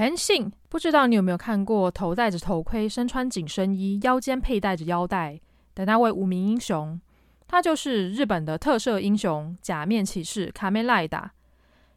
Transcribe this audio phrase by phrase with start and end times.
[0.00, 0.50] 韩信。
[0.70, 5.38] 不知道你有没有看过头戴着头盔、身穿紧身衣、腰间佩戴着腰带
[5.74, 6.98] 的那位无名英雄？
[7.46, 11.32] 他就是日本的特摄英雄假面骑士卡梅莱达。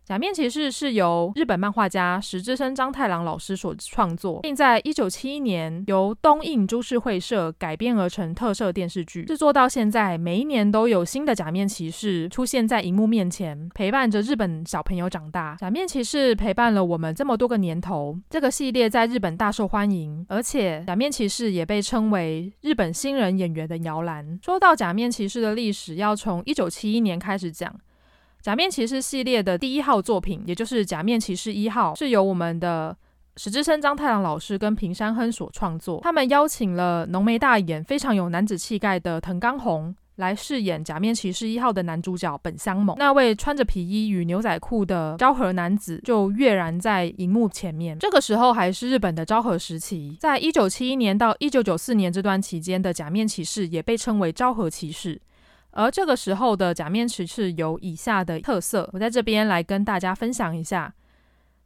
[0.06, 9.24] 假面骑士是由日本漫画家石之森章太郎老师所创作，并在一九七一年由东映株式会社改编而成特摄电视剧。
[9.24, 15.56] 制作到现在，每一年都有新的假面骑士出现在荧幕面前，陪伴着日本小朋友长大。
[15.62, 24.38] 假面骑士陪伴了我们这么多个年头，这个系列在日本大受欢迎，而且假面骑士也被称为日本新人演员的摇篮。
[24.44, 27.74] 说到假面骑士的历史，要从一九七一年开始讲。
[28.44, 32.94] 假面骑士系列的第一号作品，也就是假面骑士一号，是由我们的
[33.38, 36.02] 石之森章太郎老师跟平山亨所创作。
[36.04, 42.98] 他们邀请了浓眉大眼、非常有男子气概的藤冈弘来饰演假面骑士一号的男主角本乡猛。
[43.00, 47.98] 那位穿着皮衣与牛仔裤的昭和男子就跃然在荧幕前面。
[47.98, 55.22] 这个时候还是日本的昭和时期，在一九七一年到一九九四年这段期间的假面骑士也被称为昭和骑士。
[55.74, 60.94] 而这个时候的假面骑士有以下的特色，我在这边来跟大家分享一下。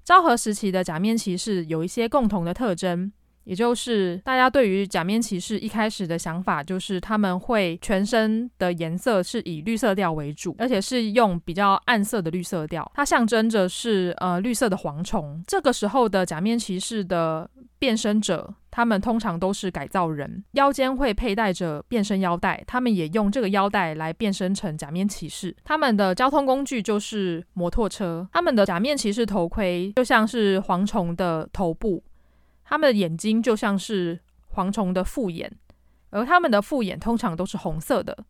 [0.04, 3.12] 昭和时期的假面骑士有一些共同的特征，
[3.48, 15.42] 也就是大家对于假面骑士一开始的想法，就是他们会全身的颜色是以绿色调为主，而且是用比较暗色的绿色调，它象征着是呃绿色的蝗虫。
[15.48, 25.56] 这个时候的假面骑士的变身者，他们通常都是改造人，腰间会佩戴着变身腰带，他们也用这个腰带来变身成假面骑士。
[25.64, 32.04] 他们的交通工具就是摩托车，他们的假面骑士头盔就像是蝗虫的头部，
[32.70, 34.20] 他们的眼睛就像是
[34.54, 35.50] 蝗虫的复眼，
[36.10, 38.26] 而他们的复眼通常都是红色的。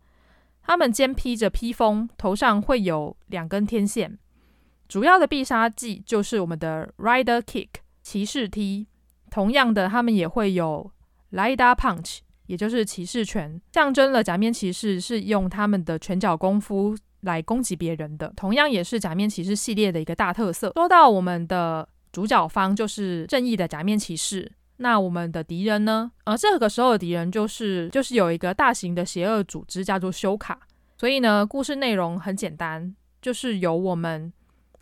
[0.61, 4.19] 他们肩披着披风，头上会有两根天线，
[4.87, 7.69] 主要的必杀技就是我们的 Rider Kick
[8.03, 8.87] 骑士踢。
[9.31, 10.91] 同样的，他们也会有
[11.31, 18.31] Rider Punch，也就是骑士拳，象征了假面骑士是用他们的拳脚功夫来攻击别人的。
[18.35, 20.71] 同样也是假面骑士系列的一个大特色。
[20.75, 26.11] 说到我们的主角方，就是正义的假面骑士，那我们的敌人呢？
[26.25, 30.59] 而这个时候的敌人就是就是有一个大型的邪恶组织叫做修卡。
[30.97, 34.31] 所以呢，故事内容很简单，就是由我们。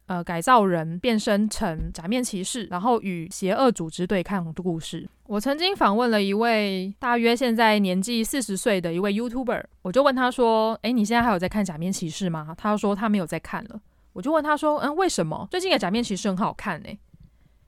[0.08, 5.10] 呃，改造人变身成假面骑士，然后与邪恶组织对抗的故事。
[5.26, 13.82] 我曾经访问了一位大约现在年纪四十岁的一位 YouTuber，我就问他说：“诶，你现在还有在看假面骑士吗？”他说他没有在看了。
[14.14, 15.48] 我就问他说：“嗯，为什么？
[15.50, 16.90] 最近的假面骑士很好看呢？”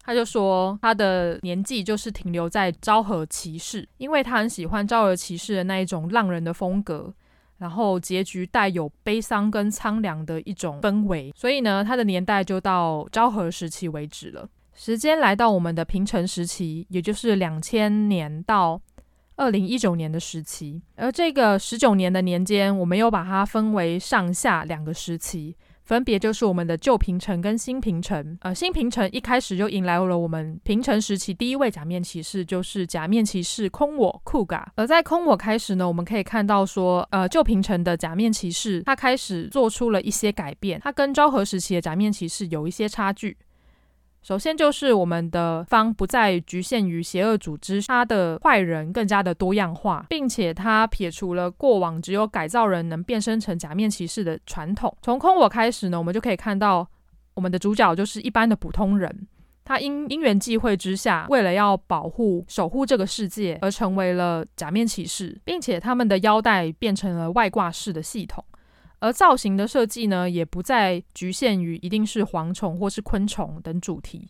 [0.08, 7.14] 他就说他的年纪就是停留在昭和骑士，因为他很喜欢昭和骑士的那一种浪人的风格。
[7.58, 14.48] 然后结局带有悲伤跟苍凉的一种氛围，所以呢，他的年代就到昭和时期为止了。
[14.76, 18.80] 时间来到我们的平成时期，也就是两千年到
[19.36, 25.56] 二零一九年的时期，而这个十九年的年间，我们又把它分为上下两个时期。
[25.88, 34.70] 分别就是我们的旧平城跟新平城，呃，新平城一开始就迎来了我们平城时期第一位假面骑士，就是假面骑士空我酷嘎。
[34.76, 43.38] 而在空我开始呢，我们可以看到说，呃，旧平城的假面骑士他开始做出了一些改变，他跟昭和时期的假面骑士有一些差距。
[44.28, 54.94] 首先就是我们的方不再局限于邪恶组织，他的坏人更加的多样化，并且他撇除了过往只有改造人能变身成假面骑士的传统。
[55.02, 56.86] 从空我开始呢，我们就可以看到
[57.36, 59.30] 我们的主角就是一般的普通人，
[59.64, 68.44] 他因因缘际会之下，为了要保护守护这个世界而成为了假面骑士，并且他们的腰带变成了外挂式的系统。
[69.00, 74.30] 而造型的设计呢，也不再局限于一定是蝗虫或是昆虫等主题。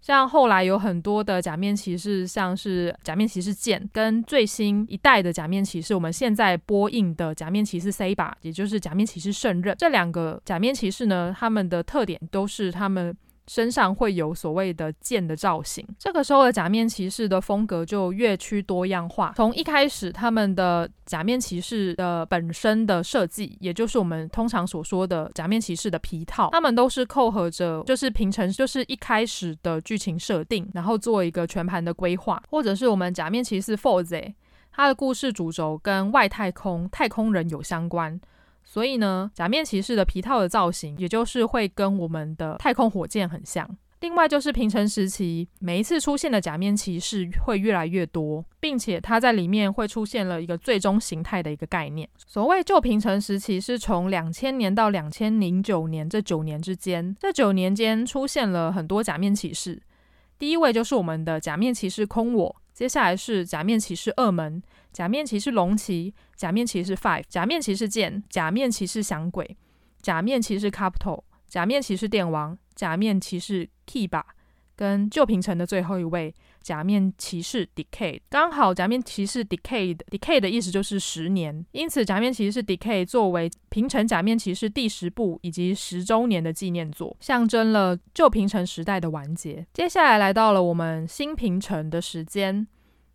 [0.00, 13.16] 像后来有很多的假面骑士，像是假面骑士剑，跟最新一代的假面骑士，我们现在播映的假面骑士 C 吧也就是假面骑士圣刃，这两个假面骑士呢，他们的特点都是他们。
[13.46, 19.32] 身上会有所谓的剑的造型，这个时候的假面骑士的风格就越趋多样化。
[19.36, 34.34] 从一开始，他们的假面骑士的本身的设计，也就是我们通常所说的假面骑士的皮套，他们都是扣合着就是平成，就是一开始的剧情设定，然后做一个全盘的规划，或者是我们假面骑士 Four Z，
[34.72, 38.18] 它的故事主轴跟外太空太空人有相关。
[38.64, 43.68] 所以呢，假面骑士的皮套的造型，也就是会跟我们的太空火箭很像。
[44.00, 52.06] 另外就是平成时期，每一次出现的假面骑士会越来越多，并且它在里面会出现了一个最终形态的一个概念。
[52.26, 59.80] 所谓旧平成时期，是从两千年到两千零九年这九年之间，这九年间出现了很多假面骑士。
[60.38, 64.62] 第一位就是我们的假面骑士空我，接下来是假面骑士二门、
[64.92, 69.56] 假面骑士龙骑、假面骑士 Five、假面骑士剑、假面骑士响鬼、
[70.00, 74.22] 假面骑士 Capital、假面骑士电王、假面骑士 Kiba，
[74.76, 76.34] 跟旧平成的最后一位。
[76.64, 89.66] 假面骑士 Decade，刚好假面骑士 Decade，Decade 的意思就是十年，因此假面骑士 Decade 作为平成假面骑士第十部以及十周年的纪念作，象征了旧平成时代的完结。
[89.74, 92.66] 接下来来到了我们新平成的时间。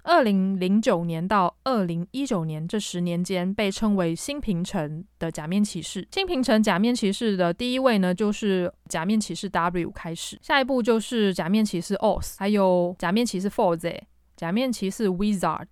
[0.09, 6.07] 二零零九年到二零一九年这十年间，被称为新平成的假面骑士。
[6.11, 14.01] 新平成假面骑士的第一位呢，就是假面骑士 W 开始，下一步就是假面骑士 Oz，还有假面骑士 Forze，
[14.35, 15.67] 假面骑士 Wizard，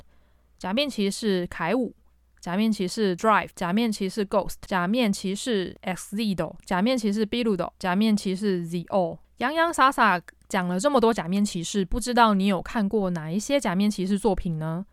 [0.60, 1.96] 假面骑士凯武，
[2.40, 10.22] 假面骑士 Drive，假面骑士 Ghost，假面骑士 Exido，假面骑士 Birudo，假面骑士 Zeo，洋洋洒洒。
[10.50, 14.86] 讲了这么多假面骑士，不知道你有看过哪一些假面骑士作品呢？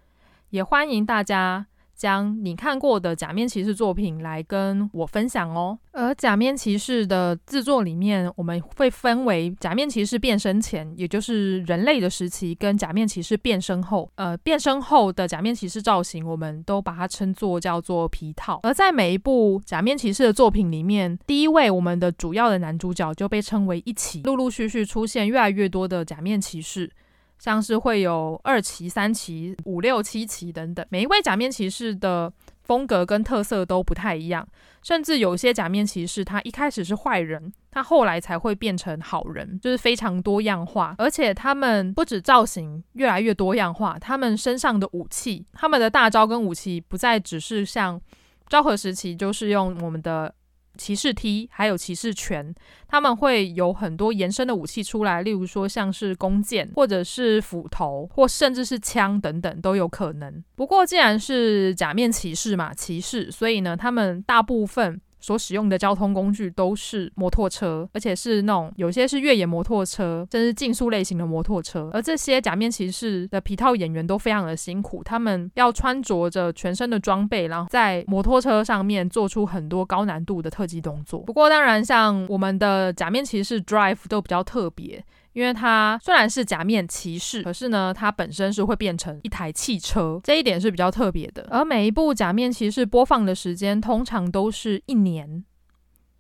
[0.51, 1.67] 也欢迎大家。
[1.97, 5.79] 将你看过的假面骑士作品来跟我分享哦。
[5.93, 14.11] 而假面骑士的制作里面，我们会分为假面骑士变身前，也就是人类的时期，跟假面骑士变身后。
[14.17, 18.59] 呃，变身后的假面骑士造型，我们都把它称作叫做皮套。
[18.65, 24.23] 而在每一部假面骑士的作品里面，第一位我们的主要的男主角就被称为一起。
[24.23, 26.91] 陆陆续续出现越来越多的假面骑士。
[27.39, 32.33] 像是会有二期、三期、五六七期等等，每一位假面骑士的
[32.63, 34.47] 风格跟特色都不太一样，
[34.83, 40.95] 甚至有些假面骑士他一开始是坏人，他后来才会变成好人，就是非常多样化。
[40.99, 48.01] 而且他们不止造型越来越多样化，他们身上的武器、他们的大招跟武器不再只是像
[48.49, 50.35] 昭和时期，就是用我们的。
[50.77, 52.55] 骑士踢还有骑士拳，
[52.89, 60.43] 他们会有很多延伸的武器出来，例如说像是弓箭，或者是斧头，或甚至是枪等等都有可能。
[60.55, 65.01] 不过既然是假面骑士嘛，骑士，所以呢，他们大部分。
[65.25, 71.89] 所使用的交通工具都是摩托车，而且是那种有些是越野摩托车，甚至竞速类型的摩托车。
[71.95, 81.21] 而这些假面骑士的皮套演员都非常的辛苦，他们要穿着着全身的装备，然后在摩托车上面做出很多高难度的特技动作。
[81.21, 85.03] 不过当然，像我们的假面骑士 Drive 都比较特别。
[85.35, 91.47] 因为它虽然是假面骑士，可是呢，它本身是会变成一台汽车，这一点是比较特别的。
[91.51, 95.45] 而每一部假面骑士播放的时间通常都是一年，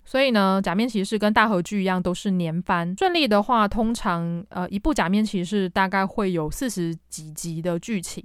[0.04, 2.92] 所以呢，假面骑士跟大河剧一样都是年番。
[2.98, 8.22] 顺利的话，通常呃一部假面骑士大概会有四十几集的剧情，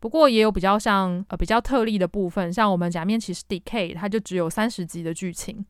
[0.00, 5.64] 不过也有比较像呃比较特例的部分，像我们假面骑士 Decade，它就只有三十集的剧情。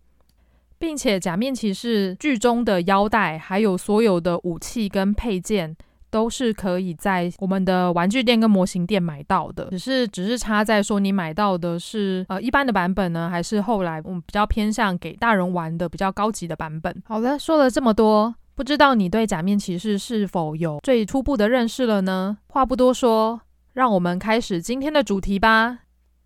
[0.82, 5.76] 并且假面骑士剧中的腰带，还有所有的武器跟配件，
[6.10, 9.66] 都是可以在我们的玩具店跟模型店买到的。
[9.70, 17.00] 只是只是差在说你买到的是呃一般的版本呢，还是后来我们比较偏向给大人玩的比较高级的版本。
[17.06, 22.38] 好了，说了这么多，不知道你对假面骑士是否有最初步的认识了呢？
[22.48, 23.40] 话不多说，
[23.72, 25.78] 让我们开始今天的主题吧。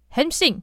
[0.09, 0.63] 変身。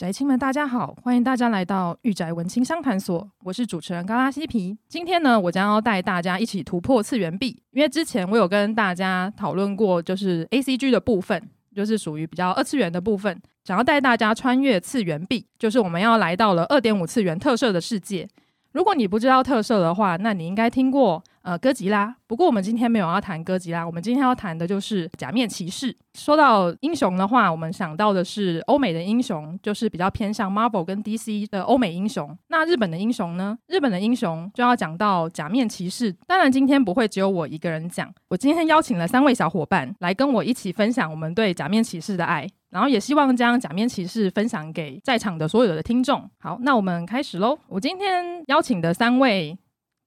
[0.00, 4.74] 宅青们，大家好，欢迎大家来到御宅文青商谈所，我是主持人高拉西皮。
[4.88, 18.26] 今天呢，我将要带大家一起突破次元壁，因为之前我有跟大家讨论过，就是 ACG 的部分，就是属于比较二次元的部分，想要带大家穿越次元壁，就是我们要来到了二点五次元特色的世界。
[18.72, 21.22] 如果你不知道特色的话，那你应该听过。
[21.50, 22.14] 呃，哥吉拉。
[22.28, 25.92] 不过我们今天没有要谈哥吉拉，我们今天要谈的就是假面骑士。
[26.14, 32.38] 说到英雄的话，我们想到的是欧美的英雄，就是比较偏向 Marvel 跟 DC 的欧美英雄。
[32.46, 33.58] 那日本的英雄呢？
[33.66, 36.12] 日本的英雄就要讲到假面骑士。
[36.24, 46.30] 当然，今天不会只有我一个人讲，我今天邀请了三位小伙伴来跟我一起分享我们对假面骑士的爱，然后也希望将假面骑士分享给在场的所有的听众。
[46.38, 47.58] 好，那我们开始喽。
[47.66, 49.58] 我今天邀请的三位。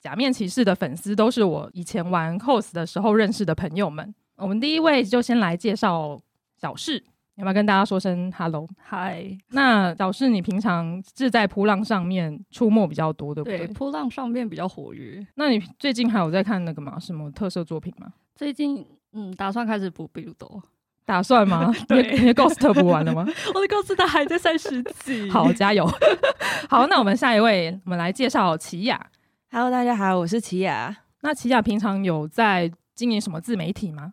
[0.03, 4.13] 假面骑士的粉丝都是我以前玩 cos 的时候认识的朋友们。
[4.35, 6.19] 我们第一位就先来介绍
[6.59, 7.01] 小士。
[7.35, 8.67] 要不要跟大家说声 hello？
[8.77, 13.59] 嗨，那小士，你平常是在扑浪上面出没比较多，对不对？
[13.59, 15.25] 对，噗浪上面比较活跃。
[15.35, 16.99] 那你最近还有在看那个吗？
[16.99, 18.11] 什么特色作品吗？
[18.35, 20.61] 最近嗯，打算开始补比鲁多。
[21.05, 21.73] 打算吗？
[21.87, 23.25] 对，你的 Ghost 补完了吗？
[23.55, 25.27] 我的 Ghost 他还在三十几。
[25.31, 25.89] 好，加油！
[26.69, 29.09] 好，那我们下一位，我们来介绍奇雅。
[29.55, 31.03] Hello，大家好，我是奇雅。
[31.21, 34.11] 那奇雅平常有在经营什么自媒体吗？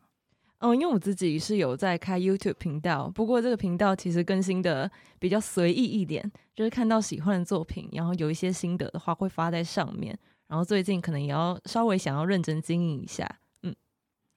[0.58, 10.14] 嗯，因为我自己是有在开 YouTube 频道，不过这个频道其实更新的比较随意一点，就是看到喜欢的作品，然后有一些心得的话会发在上面。
[10.46, 13.26] 然后最近可能也要稍微想要认真经营一下，
[13.62, 13.74] 嗯。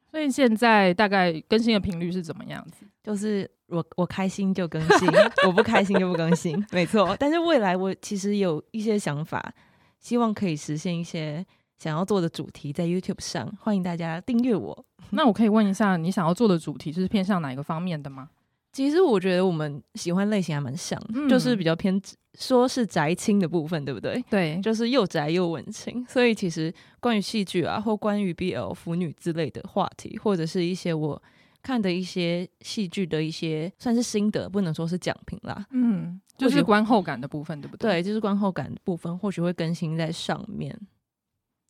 [0.09, 2.85] 所以现在大概更新的频率是怎么样子？
[3.03, 5.09] 就是我我开心就更新，
[5.45, 7.13] 我不开心就不更新，没错。
[7.19, 9.53] 但是未来我其实有一些想法，
[10.03, 11.43] 希望可以实现一些。
[11.79, 14.85] 想要做的主题在 YouTube 上，欢迎大家订阅我。
[15.11, 18.29] 那我可以问一下，你想要做的主题是偏向哪一个方面的吗？
[18.71, 22.01] 其实我觉得我们喜欢类型还蛮像，嗯、就是比较偏
[22.39, 24.23] 说是宅青的部分，对不对？
[24.29, 26.05] 对，就是又宅又文青。
[26.07, 31.21] 所以其实关于戏剧啊，或关于 BL 腐女之类的话题，或者是一些我
[31.63, 35.65] 看的一些戏剧的一些算是心得，不能说是奖评啦。
[35.71, 37.93] 嗯，就是观后感的部分，对不对？
[37.93, 40.77] 对，就是观后感的部分，或许会更新在上面。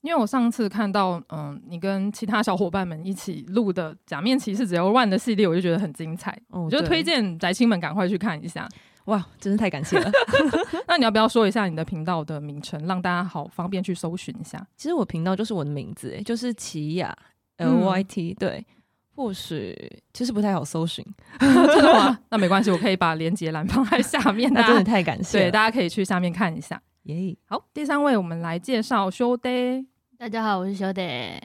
[0.01, 8.67] 因为我上次看到，嗯，你跟其他小伙伴们一起录的《假面骑士 Zero One》的系列，我就觉得很精彩，哦、我就推荐宅青们赶快去看一下。
[9.05, 10.11] 哇，真是太感谢了！
[10.87, 14.65] 那你要不要说一下你的频道的名称，让大家好方便去搜寻一下？
[14.75, 17.17] 其实我频道就是我的名字，诶，就是奇雅
[17.57, 18.65] L Y T，、嗯、对，
[19.15, 19.75] 或许
[20.11, 21.05] 其实不太好搜寻，
[21.39, 22.19] 真的吗？
[22.29, 24.51] 那没关系，我可以把连接栏放在下面。
[24.53, 26.81] 那真的太感谢，对，大家可以去下面看一下。
[27.03, 29.85] 耶、yeah，好，第三位我们来介绍修 day。
[30.17, 31.37] 大家好，我是修 day。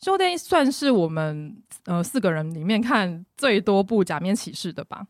[0.00, 1.56] 修 day 算是我们
[1.86, 5.06] 呃四个人里面看最多部假面骑士的吧？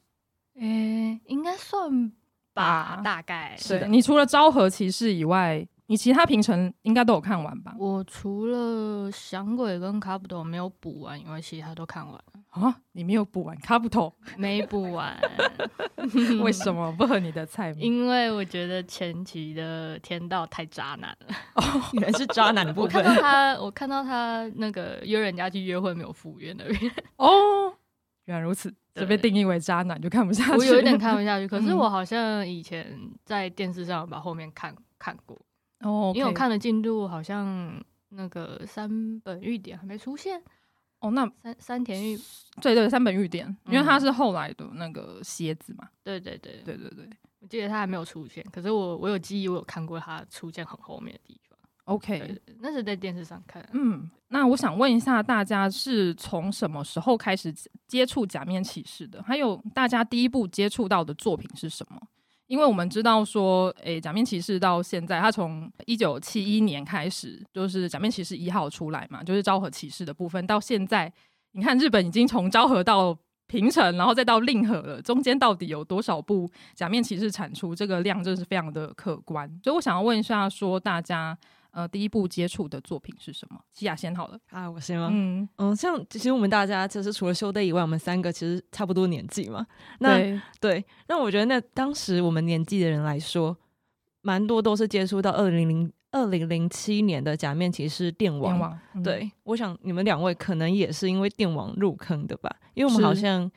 [0.58, 2.10] 诶、欸，应该算
[2.54, 3.86] 吧，啊、大概是的。
[3.86, 7.74] 你除了昭和骑士以外，你其他平成应该都有看完吧？
[7.78, 12.22] 我除了响鬼跟卡布托没有补完，因为其他都看完了。
[12.50, 14.14] 啊，你没有补完卡布托？
[14.36, 15.18] 没补完，
[16.44, 17.70] 为什么不合你的菜？
[17.78, 21.34] 因为我觉得前期的天道太渣男了。
[21.56, 21.62] 哦，
[21.94, 23.02] 原来是渣男的部分。
[23.02, 26.92] 我看到他，我看到他那个约人家去约会没有赴约那边。
[27.16, 27.72] 哦，
[28.26, 30.52] 原来如此，就被定义为渣男就看不下去。
[30.52, 35.40] 我有一点看不下去，可是我好像以前在电视上把后面看看过。
[35.80, 40.42] 哦，因为我看的进度好像那个三本玉典还没出现
[41.00, 41.10] 哦。
[41.12, 42.16] 那三三田玉
[42.60, 45.88] 对，对对，三本玉典，因为他是后来的那个蝎子嘛。
[46.02, 47.08] 对对对对对对，
[47.40, 51.56] 我记得他还没有出现，可是我我有记忆，我有看过他出现很后面的地方。
[51.84, 53.66] OK，那是在电视上看。
[53.72, 57.54] 嗯，那我想问一下大家是从什么时候开始
[57.86, 59.22] 接触假面骑士的？
[59.22, 61.98] 还有大家第一部接触到的作品是什么？
[62.48, 71.12] 因为我们知道说，诶、假面骑士到现在，他从一九七一年开始，就是假面骑士一号出来嘛，就是昭和骑士的部分，到现在，
[71.52, 77.74] 你看日本已经从昭和到平成，然后再到令和了，中间到底有多少部假面骑士产出？
[77.74, 79.48] 这个量真的是非常的可观。
[79.62, 81.38] 所以我想要问一下，说大家。
[81.78, 83.60] 呃，第一部接触的作品是什么？
[83.70, 85.10] 西雅先好了啊，我先吗？
[85.12, 89.64] 嗯嗯，像其实我们大家就是除了修 day 以外，我们三个其实差不多年纪嘛。
[90.00, 93.56] 那对，对，那我觉得那当时我们年纪的人来说，
[94.22, 98.54] 蛮多都是接触到二零零二零零七年的假面骑士电王。
[98.54, 102.50] 电王嗯、对，我想你们两位可能也是因为电王入坑的吧？
[102.74, 103.48] 因为我们好像。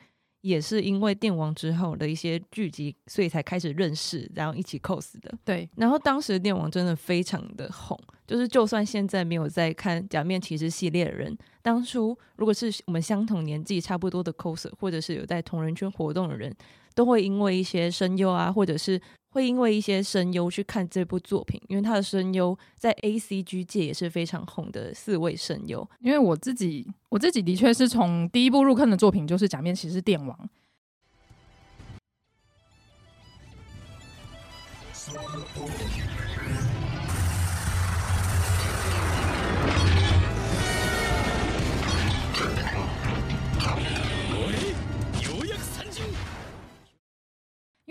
[0.42, 5.32] 也是因为电王之后的一些剧集，所以才开始认识，然后一起 cos 的。
[5.44, 16.54] 对，然后当时电王真的非常的红，就是就算现在没有在看假面骑士系列的人，当初如果是我们相同年纪差不多的 coser，或者是有在同人圈活动的人，
[16.94, 19.00] 都会因为一些声优啊，或者是。
[19.32, 25.88] 会因为一些声优去看这部作品，因为他的声优在 A C G 界也是非常红的四位声优。
[26.00, 30.38] 因为我自己，我自己的确是从第一部入坑的作品就是《假面骑士电王》。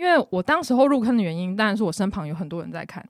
[0.02, 3.08] 因为我当时候入坑的原因，当然是我身旁有很多人在看，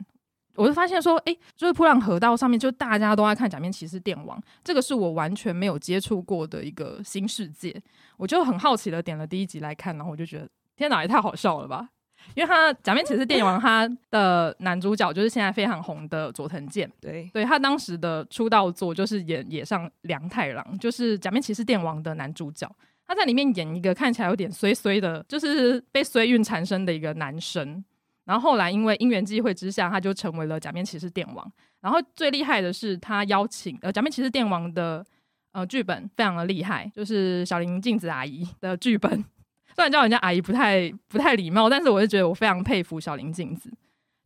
[0.57, 7.75] 我就发现说，哎，就是噗浪河道上面，就大家都在看《假面骑士电王》，这个是我完全没有接触过的一个新世界，
[8.19, 11.89] 我就很好奇的点了第一集来看，然后我就觉得，天哪，也太好笑了吧！
[12.35, 22.71] 因为他《假面骑士电王》 他的男主角就是现在非常红的佐藤健，对，对他当时的出道作就是演野上良太郎，就是《假面骑士电王》的男主角。
[23.13, 27.85] 他在里面演一个看起来有点衰衰的，就是被衰运缠身的一个男生。
[28.25, 31.53] 然后后来因为因缘际会之下，他就成为了假面骑士电王。
[31.83, 35.05] 然后最厉害的是，他邀请呃假面骑士电王的
[35.53, 39.11] 呃剧本非常的厉害，就是小林镜子阿姨的剧本。
[39.77, 43.71] 虽然叫人家阿姨不太不太礼貌，但是我是觉得我非常佩服小林镜子。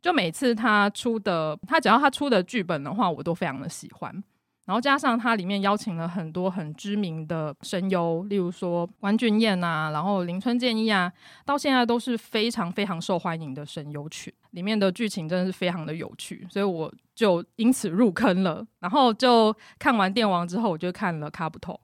[0.00, 4.23] 就每次他出的，他只要他出的剧本的话，我都非常的喜欢。
[4.67, 11.11] 然后加上它里面邀请了很多很知名的声优，例如说关俊彦啊，然后林村建一啊，
[11.45, 14.33] 到现在都是非常非常受欢迎的声优群。
[14.51, 18.67] 里面的剧情真的是非常的有趣，所以我就因此入坑了。
[18.81, 21.81] 然后就看完电王之后，我就看了卡布托。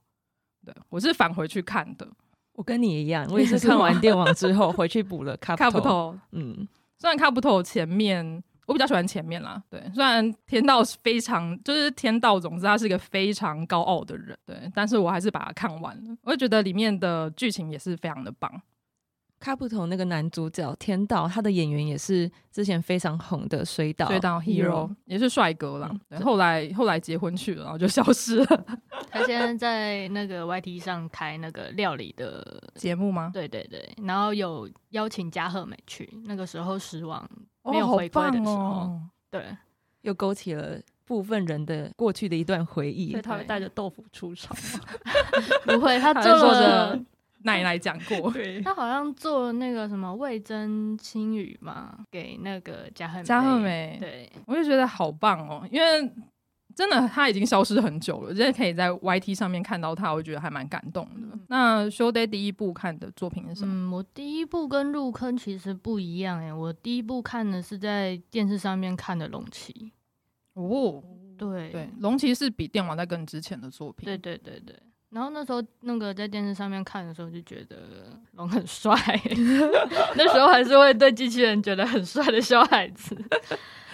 [0.65, 2.09] 对，我是返回去看的。
[2.55, 6.19] 我跟你一样，我也是看完电王之后回去补了卡布托。
[6.33, 6.67] 嗯，
[6.99, 8.43] 虽然卡布托前面。
[8.67, 18.63] 我比较喜欢前面啦，对，虽然天道是非常，就是天道总之他是一个非常高傲的人，对，但是我还是把它看完了，我就觉得里面的剧情也是非常的棒。
[19.41, 25.93] 卡布头那个男主角天道，他的演员也是之前非常红的水岛水岛 Hero，也是帅哥啦。
[26.09, 28.65] 对，后来后来结婚去了，然后就消失了。
[29.11, 33.33] 他现在在那个 YT 上开那个料理的节目吗？
[33.35, 37.29] 对对对，然后有邀请加贺美去，那个时候失望
[37.65, 39.01] 没有回归的时候，哦、
[39.31, 39.45] 对，
[40.03, 43.11] 又勾起了部分人的过去的一段回忆。
[43.11, 44.81] 所以他会带着豆腐出场吗？
[45.67, 46.99] 不会，他做了。
[47.45, 56.09] 奶奶讲过，他好像做那个什么味增青鱼嘛，给那个嘉贺加贺美，对，我就觉得好棒哦，因为
[56.75, 61.29] 真的他已经消失很久了，现在可以在 YT 上面看到他，我觉得还蛮感动的。
[61.33, 63.75] 嗯、那 Shoday 第一部看的作品是什么？
[63.75, 69.93] 嗯，我第一部跟入坑其实不一样哎，我第一部看的是在电视上面看的龙骑。
[70.55, 71.03] 哦，
[71.39, 74.77] 对对，龙骑是比电王在更之前的作品，对对对对。
[75.11, 78.95] 然后那时候那个在电视上面看的时候就觉得龙很帅，
[80.17, 83.15] 那时候还是会对机器人觉得很帅的小孩子。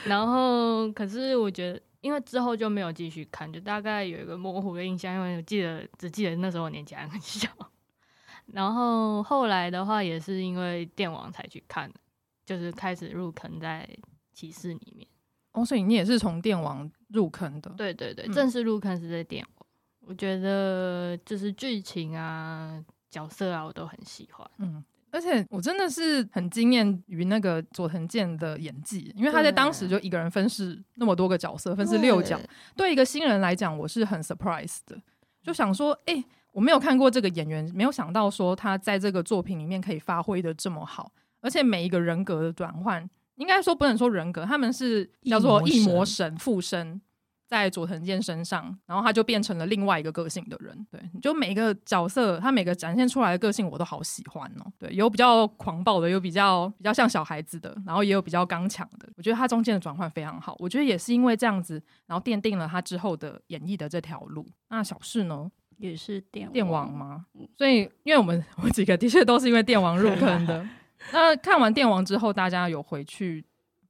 [0.05, 7.49] 然后可是我觉得，因为之后就没有继续看，就大概有一个模糊的印象，因为我记得只记得那时候我年纪还很小。
[8.53, 11.93] 然后后来的话也是因为电王才去看，
[12.47, 13.89] 就是开始入坑在
[14.33, 15.07] 骑士里面。
[15.53, 17.71] 哦，所以你也是从电王入坑的？
[17.77, 19.67] 对对对，正式入坑是在电王。
[20.01, 24.51] 我觉得就是剧情啊、角色啊，我都很喜欢。
[24.59, 32.39] 嗯，而且我真的是很惊艳于那个佐藤健的演技，因为他在当时就一个人分饰那么多个角色，分饰六角。
[32.77, 35.01] 对一个新人来讲，我是很 surprise 的，
[35.43, 47.01] 就想说，哎、欸，我没有看过这个演员，没有想到说他在这个作品里面可以发挥的这么好，而且每一个人格的转换，应该说不能说人格，他们是叫做异魔神附身。
[47.49, 50.87] 在佐藤健身上，然后他就变成了另外一个个性的人。
[50.91, 54.73] 对，就每个角色，他每个展现出来的个性，我都好喜欢哦。
[54.79, 59.09] 对，有比较狂暴的，有比较比较像小孩子的，然后也有比较刚强的。
[59.17, 60.55] 我觉得他中间的转换非常好。
[60.59, 64.47] 我觉得也是因为这样子，然后奠定了他之后的演绎的这条路。
[64.69, 65.51] 那小事呢？
[65.79, 67.25] 也是电电王吗？
[67.57, 70.69] 所以，因为我们我几个的确都是因为电王入坑的。
[71.13, 73.45] 那看完电王之后，大家有回去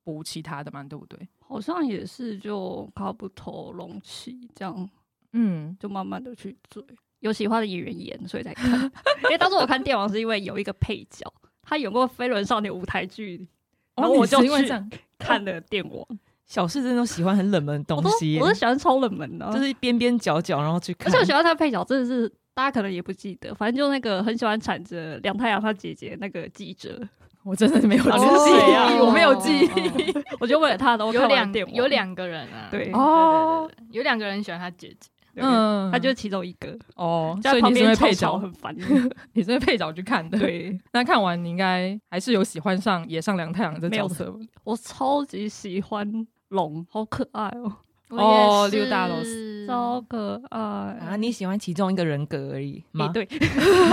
[0.04, 0.84] 补其他的吗？
[0.84, 1.18] 对不对？
[1.48, 4.88] 好像也是就卡不头隆起这样，
[5.32, 6.82] 嗯，就慢慢的去追，
[7.20, 8.70] 有喜欢的演员演，所以才看。
[9.24, 11.32] 因为当时我看电王是因为有一个配角，
[11.62, 13.48] 他演过《飞轮少年》舞台剧，
[13.96, 16.06] 然后我就因为这样 看了电王。
[16.44, 21.08] 小四真的喜欢很冷门的东西，我是喜欢超冷门的，就是边边角角然后去看。
[21.08, 27.06] 而且我喜欢他的配角真的是大家可能也不记得，反正就那个很喜欢缠着梁太阳他姐姐那个记者。
[27.42, 30.14] 我真的是没有记忆，我没有记忆。
[30.38, 37.38] 我就为了他，都有两有两个人啊，对哦，有两个人喜欢他姐姐，嗯，他就是其中一个哦。
[37.42, 38.76] 所以你是配角很烦，
[39.32, 40.38] 你是配角去看的。
[40.38, 44.34] 对，那看完你应该还是有喜欢上野上良太郎的角色。
[44.64, 47.72] 我超级喜欢龙，好可爱哦。
[48.10, 51.16] 哦，六大老师超可爱啊！
[51.16, 53.08] 你喜欢其中一个人格而已吗？
[53.12, 53.26] 对，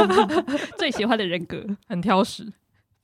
[0.80, 2.52] 最喜欢的人格，很挑食。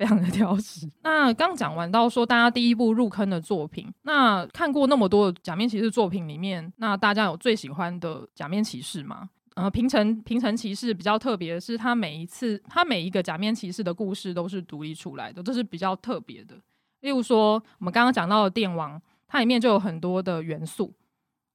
[0.01, 0.89] 非常的挑食。
[1.03, 9.29] 那刚讲完到说，大家第一部入坑的作品，那看过那么多假面骑士作品里面，那大家有最喜欢的假面骑士吗？
[9.53, 16.55] 呃，平成平成骑士比较特别的是，他每一次他每一个假面骑士的故事都是独立出来的，这是比较特别的。
[17.01, 20.91] 例如说，我们刚刚讲到的电王，它里面就有很多的元素，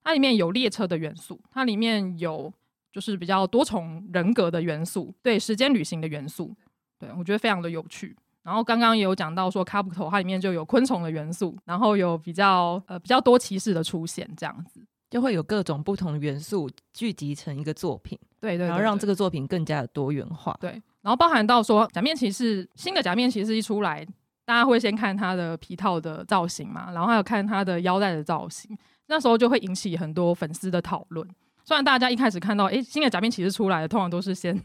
[0.05, 2.53] 它里面有列车的元素，它里面有
[2.93, 6.55] 就是比较多重人格的元素，对，时间旅行的元素，
[6.97, 8.15] 对，我觉得非常的有趣。
[8.47, 14.81] 然后刚刚也有讲到说，卡布头它里面就有昆虫的元素，然后有比较呃比较多骑士的出现，这样子
[15.11, 20.57] 就会有各种不同元素聚集成一个作品，对对，对，对，然后让这个作品更加的多元化。
[20.61, 20.71] 对，
[21.03, 24.07] 然后包含到说假面骑士新的假面骑士一出来，
[24.45, 28.79] 大家会先看他的皮套的造型嘛，然后还有看他的腰带的造型，
[29.09, 31.29] 那时候就会引起很多粉丝的讨论。
[31.65, 34.57] 虽然大家一开始看到，哎，新的假面骑士出来的，通常都是先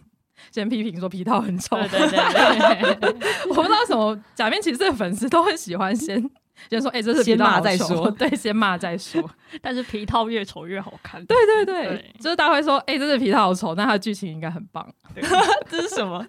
[0.51, 3.15] 先批评说皮套很丑，对对对，对，
[3.49, 6.29] 我不知道什么假面骑士的粉丝都很喜欢先。
[6.69, 9.27] 先说：“哎、欸，这是先骂再说，对，先骂再说。
[9.63, 14.87] 但是皮套越丑越好看，对对对，对就是大家会说，哎、欸，这是皮套好丑，但它的剧情应该很棒。
[15.67, 16.23] 这是什么？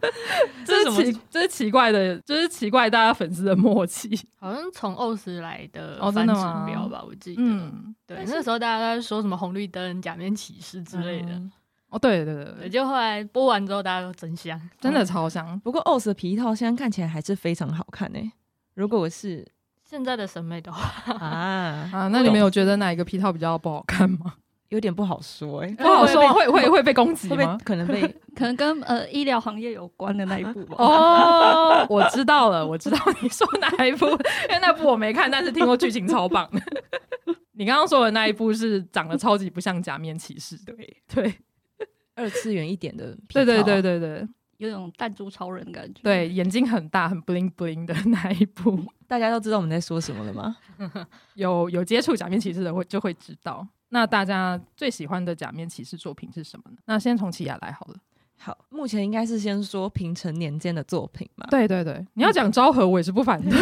[0.64, 4.08] 这是奇，这是奇怪的，就是奇怪大家粉丝的默契。
[4.40, 6.64] 好像从欧斯来的哦，真的吗？
[6.66, 7.42] 标吧，我记得。
[7.42, 11.32] 嗯，对，那个时候大家都在说什么红绿灯、假面骑士之类的。
[11.32, 11.52] 嗯、
[11.92, 15.60] 哦，对对对对，就后来播完之后，大家都真香，真的超香。
[15.60, 18.32] 不过 OS 的皮套现在看起来还是非常好看呢、欸。
[18.74, 19.46] 如果我是。
[19.84, 24.36] 现在的审美的话啊啊，那你们有觉得哪一个皮套比较不好看吗？
[24.70, 27.58] 有点不好说哎、欸， 不好说，会会会被攻击吗？
[27.62, 28.00] 可能被
[28.34, 30.76] 可能跟呃医疗行业有关的那一部吧。
[30.78, 34.06] 哦，我知道了，我知道你说哪一部，
[34.48, 36.48] 因为那部我没看，但是听过剧情超棒。
[37.52, 40.74] 你刚刚说的那一部是长得超级不像假面骑士，对
[41.14, 41.34] 对，
[42.14, 44.26] 二次元一点的皮，对对对对对。
[44.58, 50.56] 有种弹珠超人的感觉，对，眼睛很大，很 bling bling 的那一部， 大家都知道我们在说什么了吗？
[51.34, 53.66] 有有接触假面骑士的会就会知道。
[53.88, 56.76] 那大家最喜欢的假面骑士作品是什么呢？
[56.84, 57.96] 那先从奇亚来好了。
[58.38, 61.44] 好，目前应该是先说平成年间的作品嘛。
[61.50, 63.50] 对对对，你要讲昭和，我也是不反对。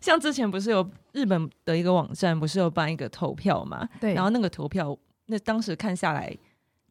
[0.00, 3.86] 像之前不是有日本的一个网站，不是有办一个投票嘛？
[4.00, 4.96] 对，然后那个投票，
[5.26, 6.36] 那当时看下来。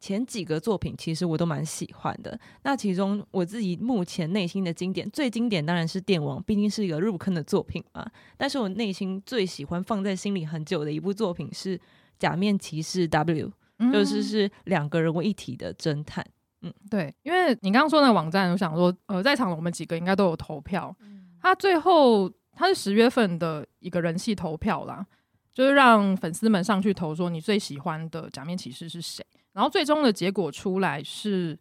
[0.00, 8.06] 前几个作品其实我都蛮喜欢的，那其中我自己目前内心的经典最经典当然是电王，毕竟是一个入坑的作品嘛。
[8.36, 11.78] 但是我内心最喜欢放在心里很久的一部作品是
[12.18, 16.22] 《假面骑士 W》，嗯，就是是两个人为一体的侦探。
[16.60, 20.94] 嗯，对，因为你刚刚说那个网站，我想说，呃，在场的我们几个应该都有投票。
[21.40, 25.06] 他最后他是十月份的一个人气投票啦，
[25.54, 29.24] 就是让粉丝们上去投，说你最喜欢的假面骑士是谁。
[29.52, 31.56] 然后最终的结果出来是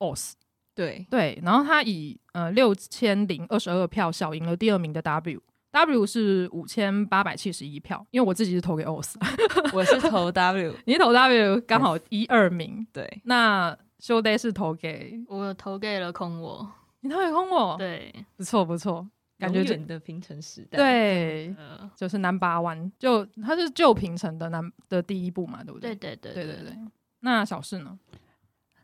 [0.00, 0.32] OS，
[0.74, 1.06] 对。
[1.08, 9.14] 对，然后他以呃六千零二十二票小赢了第二名的 W，W 是五千八百七十一票，因为我自己是投给 OS，
[9.72, 16.68] 我是投 W， 你投 W 刚好一二名，对，那修 day 是投给我投给了空我，
[17.00, 21.54] 你投给空我，对，不错不错，感觉整的平成时代，对，
[21.94, 25.94] 就是 Number One，就它是旧平成的南的第一部嘛，对不对？
[25.94, 26.78] 对对对对对对。
[27.20, 27.98] 那小四呢？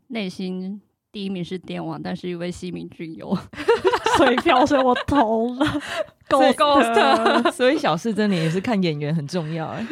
[0.09, 3.35] 内心第一名是电王，但是因为西明俊有
[4.19, 5.67] 所以票，所以我投了
[6.29, 7.51] Ghost。
[7.53, 9.87] 所以小四真的也是看演员很重要哎，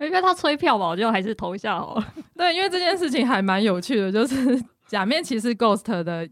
[0.00, 2.14] 因为他催票嘛，我就还是投一下好了。
[2.34, 6.28] 对，因为这件事情还蛮有趣的，就是假面骑士 Ghost 的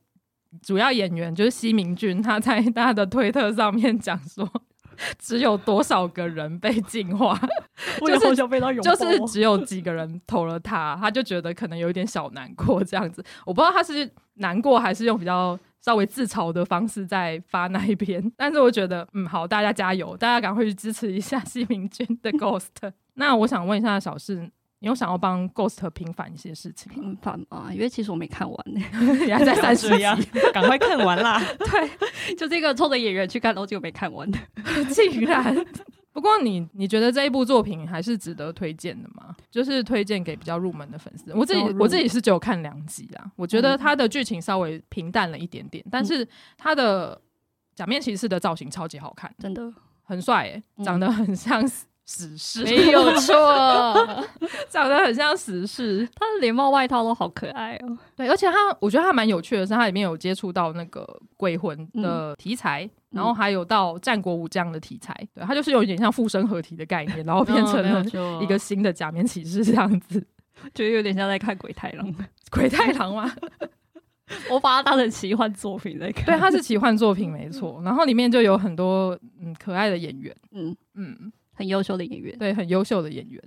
[0.63, 4.51] 主要演员就是西明俊，他在他的推特上面讲说。
[5.19, 7.37] 只有多少个人被净化？
[8.07, 8.37] 就是
[8.81, 13.21] 就是只有几个人投了他，他就觉得可能有一点小难过这样子。
[13.45, 22.69] 我不知道他是难过还是用比较稍微自嘲的方式在发那一篇，但是我觉得嗯好，大家加油，大家赶快去支持一下西明君的 Ghost。
[23.15, 24.49] 那我想问一下小四。
[24.85, 26.93] 你有想要帮 Ghost 平反一些事情？
[26.93, 28.81] 平反啊，因为其实我没看完呢，
[29.25, 31.41] 你还在三十集， 赶快看完啦！
[31.57, 34.39] 对，就这个冲着演员去看，然后就没看完的，
[34.93, 35.57] 竟然。
[36.13, 39.35] 不过你你觉得这一部作品还是值得推荐的吗？
[39.51, 41.33] 就是推荐给比较入门的粉丝。
[41.33, 47.19] 我自己我自己是只有看两集啊，我觉得它的剧情稍微平淡了一点点，但是它的
[47.75, 51.67] 假面骑士的造型超级好看，真的很帅哎，长得很像。
[52.07, 53.35] 死侍没有错，
[54.69, 56.07] 长得很像死侍。
[56.15, 57.99] 他的连帽外套都好可爱哦。
[58.15, 65.17] 对，而且他，我觉得他蛮有趣的是，他里面有接触到那个鬼魂的题材，嗯、然后还有到战国武将的题材。
[65.35, 68.05] 对，他就是有一点像附身合体的概念，然后变成了
[68.43, 70.21] 一个新的假面骑士这样子，
[70.75, 72.15] 觉得有点像在看鬼太郎。
[72.51, 73.33] 鬼太郎吗？
[74.51, 76.27] 我把它当成奇幻作品在看。
[76.27, 77.81] 对，它是奇幻作品没错。
[77.85, 80.35] 然后里面就有很多嗯可爱的演员。
[80.53, 81.33] 嗯嗯。
[81.55, 83.43] 很优秀的演员，对，很优秀的演员。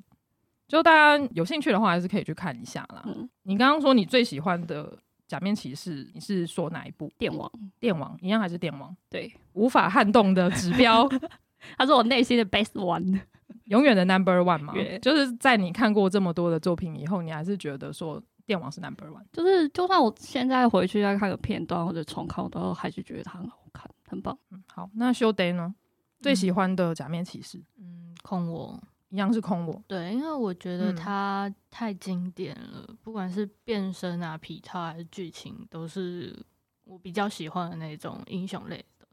[0.68, 3.04] 就大家有兴趣的话，还是可以去看一下啦。
[3.06, 7.10] 嗯，你刚刚说你最喜欢的假面骑士，你是说哪一部？
[7.18, 8.94] 电王，电王一样还是电王？
[9.10, 11.08] 对，无法撼动的指标，
[11.78, 13.18] 他是我内心的 best one，
[13.66, 14.74] 永远的 number one 嘛。
[15.02, 19.24] 就是在你看过这么多的作品以后，你还是觉得说电王是 number one。
[19.32, 24.38] 就是就算我现在回去再看个片段或者重看，我都还是觉得它很好看，很棒。
[24.52, 25.74] 嗯，好，那修 day 呢？
[26.22, 27.62] 最喜欢的假面骑士？
[27.78, 29.84] 嗯，空我一样是空我。
[29.88, 36.38] 对，因为我觉得它太经典了，嗯、不管是变身啊、皮套还是剧情，都是
[36.84, 39.08] 我比较喜欢的那种英雄类的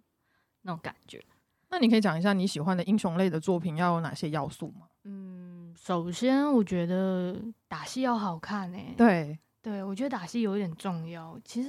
[0.63, 1.23] 那种感觉。
[1.71, 4.87] 那你可以讲一下你喜欢的英雄类的作品要有哪些要素吗？
[5.05, 7.37] 嗯，首先我觉得
[7.69, 8.95] 打戏要好看诶、欸。
[8.97, 11.39] 对，对我觉得打戏有一点重要。
[11.45, 11.69] 其实，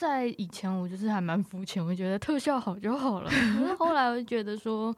[0.00, 3.30] 在以前我就是还蛮肤浅，我觉得特效好就好了。
[3.78, 4.96] 后来我就觉得说，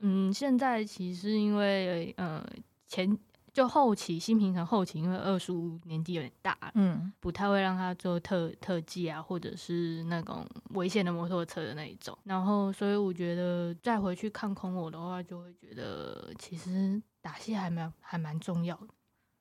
[0.00, 2.44] 嗯，现在其实因为呃
[2.86, 3.18] 前。
[3.54, 12.16] 就后期新平成后期，因为二叔年纪有点大，嗯，不太会让他做特特技啊，或者是那种危险的摩托车的那一种。
[12.24, 18.88] 然后，所以我觉得再回去看空我的话，就会觉得其实打戏还蛮还蛮重要的，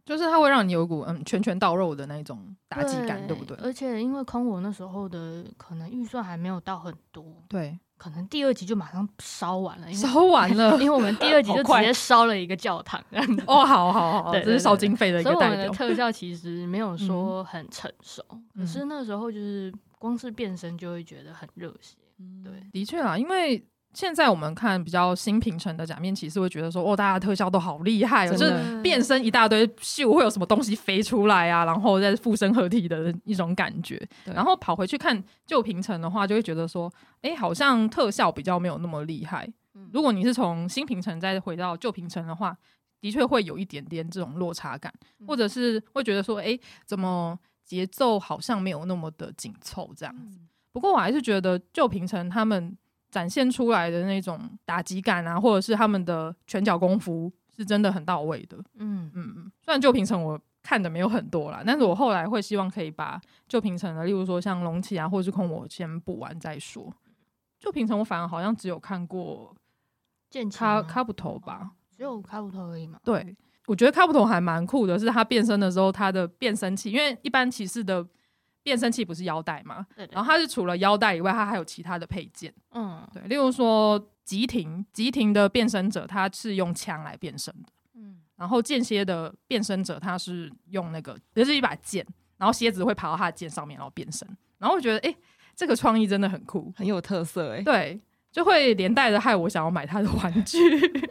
[0.05, 3.57] 就是它会让你有股嗯拳拳到肉的那种打击感，对，对不对？
[3.61, 7.79] 而且因为空我那时候的可能预算还没有到很多，对。
[7.97, 13.43] 可能第二集就马上烧完了，烧完了， 因为我们第二集就 直接烧了一个教堂这样子。
[13.45, 15.47] 哦，好好好，这是烧经费的一个代表。
[15.49, 18.23] 所以我们的特效其实没有说很成熟，
[18.55, 21.95] 嗯、可是那时候就是光是变身就会觉得很热血。
[22.17, 23.63] 嗯、对，的确啊，因为。
[23.93, 34.01] 现在我们看比较新平成的假面骑士，会觉得说，哦，大家特效都好厉害哦，就是变身一大堆秀，会有什么东西飞出来啊，然后再附身合体的一种感觉。
[34.25, 39.45] 然后跑回去看旧平成的话，就会觉得说，哎，好像特效比较没有那么厉害。
[39.73, 42.55] 嗯、如果你是从新平成再回到旧平成的话，
[43.01, 50.37] 的确会有一点点这种落差感，嗯、或者是会觉得说，哎，怎么节奏好像没有那么的紧凑这样子。
[50.39, 52.77] 嗯、不过我还是觉得旧平成他们。
[53.11, 58.57] 展现出来的那种打击感啊，或者是他们的拳脚功夫，是真的很到位的。
[58.75, 59.51] 嗯嗯嗯。
[59.61, 63.19] 虽然旧平成我看的没有很多啦，但是我后来会希望可以把
[63.49, 66.91] 旧平成的，例如说像龙骑啊，或者是空我先补完再说。
[67.59, 69.53] 旧平成我反而好像只有看过
[70.29, 72.97] 剑卡卡布头吧，只有卡布头而已嘛。
[73.03, 73.35] 对，
[73.67, 78.07] 我觉得卡布头还蛮酷的，是他变身的时候，他的变身器，因为一般骑士的。
[78.63, 79.85] 变身器不是腰带嘛？
[79.95, 82.53] 对对对，然后它是除了腰带以外，它还有其他的配件。
[82.71, 87.69] 嗯，对，例如说急停，急停的变身者他是用枪来变身的。
[87.95, 92.05] 嗯，然后间歇的变身者他是用那个，就是一把剑，
[92.37, 94.27] 然后蝎子会爬到他的剑上面，然后变身。
[94.57, 95.17] 然后我觉得，哎、欸，
[95.55, 97.59] 这个创意真的很酷，很有特色、欸。
[97.59, 98.01] 哎，对。
[98.31, 100.57] 就会连带着害我想要买他的玩具，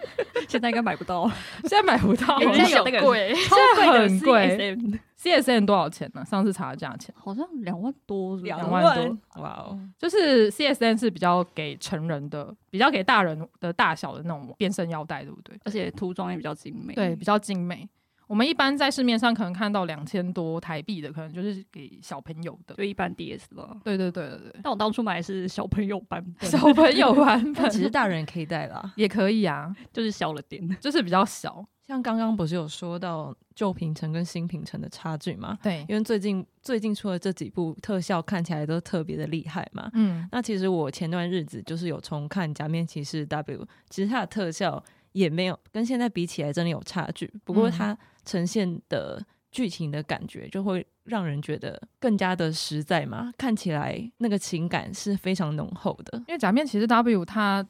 [0.48, 1.30] 现在应该买不到，
[1.64, 6.24] 现在买不到，现在有那个贵，超贵的 CSM CSM 多少钱呢？
[6.24, 7.14] 上次查的价钱。
[7.14, 9.78] 好像两万多，两万多，哇哦！
[9.98, 15.54] 就是 CSN 是比较给成人的，比较给大人的大小的那种变身腰带，对不对？
[15.64, 17.87] 而且涂装也比较精美，对，比较精美。
[18.31, 23.77] 我们一般在市面上可能看到两千多台币的，可能就是给小朋友的，就一般 DS 了。
[23.83, 24.61] 对对对对对。
[24.62, 31.66] 但我当初买的是小朋友版本， 小朋友版本其实大人也可以戴啦， 也可以啊，就是小了点，就是比较小。
[31.88, 35.59] 像刚刚不是有说到旧平成跟新平成的差距吗？
[35.61, 39.90] 对，因为最近最近出的这几部特效看起来都特别的厉害嘛。
[39.95, 44.81] 嗯，那其实我前段日子就是有重看《假面骑士 W》，其实它的特效
[45.12, 47.96] 也没有跟现在比起来真的有差距，不过它。
[48.23, 49.20] 呈现的
[49.51, 56.18] 剧情的感觉就会让人觉得更加的实在嘛，看起来那个情感是非常浓厚的。
[56.29, 57.66] 因为假面骑士 W 它，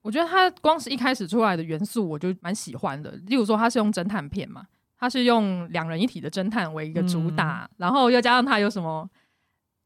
[0.00, 3.10] 我觉得它光是一开始出来的元素我就蛮喜欢的。
[3.26, 4.64] 例如说，它是用侦探片嘛，
[4.96, 9.06] 它是用两人一体的侦探为一个主打，嗯、然后又加上它有什么，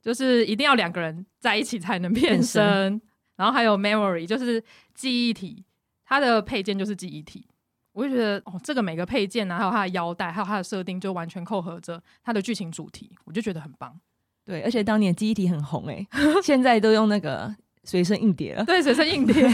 [0.02, 3.02] 就是一定要两个人在一起才能变身，变身
[3.36, 4.62] 然后还有 memory 就是
[4.94, 5.64] 记忆体，
[6.06, 7.46] 它的配件就是记忆体。
[7.92, 13.98] 我就觉得哦，这个每个配件啊，还有它的腰带，还有它的设定，就完全扣合着它的剧情主题，我就觉得很棒。
[14.44, 16.08] 对，而且当年记忆体很红哎、欸，
[16.42, 18.64] 现在都用那个随身硬碟了。
[18.64, 19.42] 对，随身硬碟。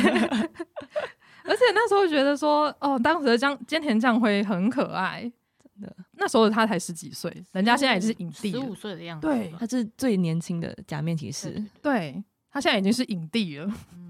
[1.44, 5.96] 而且那时候觉得说，哦，当时的江菅田将晖很可爱，真的。
[6.12, 9.26] 那时候他才十几岁，人家现在也是影帝，十五岁的样子。
[9.28, 11.50] 对，他是最年轻的假面骑士。
[11.80, 13.72] 对，对，他现在已经是影帝了。
[13.94, 14.01] 嗯，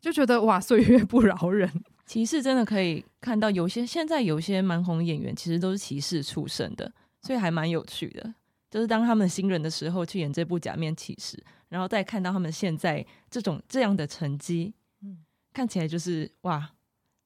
[0.00, 1.70] 就觉得哇，岁月不饶人。
[2.06, 8.34] 骑士真的可以看到，有些现在有些蛮红的演员，其实都是骑士出身的，所以还蛮有趣的。
[8.70, 15.18] 就是当他们新人的时候去演这部假面骑士，然后再看到他们现在这种这样的成绩，嗯，
[15.52, 16.70] 看起来就是哇，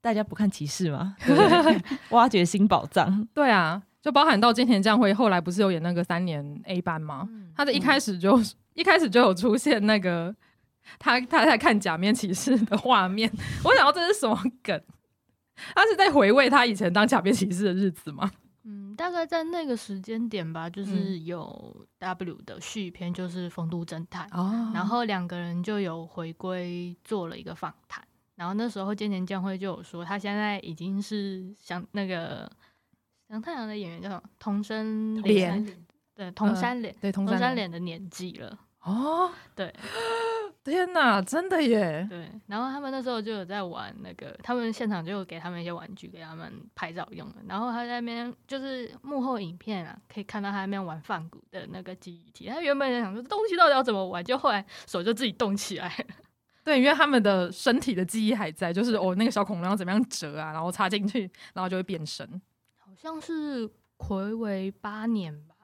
[0.01, 1.17] 大家不看骑士吗？
[1.25, 1.83] 对对？
[2.11, 3.25] 挖掘新宝藏。
[3.33, 7.29] 对啊，就包含到菅田将晖后来不是有演那个三年 A 班吗？
[7.31, 10.35] 嗯、他的一开始就、嗯、一开始就有出现那个。
[10.99, 13.31] 他他在看假面骑士的画面，
[13.65, 14.81] 我想到这是什么梗？
[15.75, 18.31] 他是在回味他以前当假面骑士的日子吗？
[18.65, 28.03] 嗯，大概在那个时间点吧，就是有 W 的续篇，就是《风都侦探》哦，然后两个人就有回归做了一个访谈。
[28.35, 32.51] 然后那时候菅田将晖就有说，他现在已经是像那个
[33.29, 35.65] 像太阳的演员叫什么童生脸，
[36.15, 39.73] 对，童山脸，对，童山脸的年纪了哦， 对。
[40.65, 42.07] 天呐，真的耶！
[42.09, 47.37] 对，然后他们那时候就有在玩那个，他们现场就有给他们一些玩具给他们拍照用的。
[47.49, 52.49] 然后他在那边就是幕后影片啊，可以看到他在那边玩梵谷的那个记忆体。
[52.49, 55.93] 他原本在想说东西到底要怎么玩，就后来手就自己动起来。
[56.63, 62.41] 对，因为他们的身体的记忆还在，就是哦，那个小恐龙要怎么样折啊，然后插进去，然后就会变身。
[62.79, 65.57] 好像是魁违八年吧？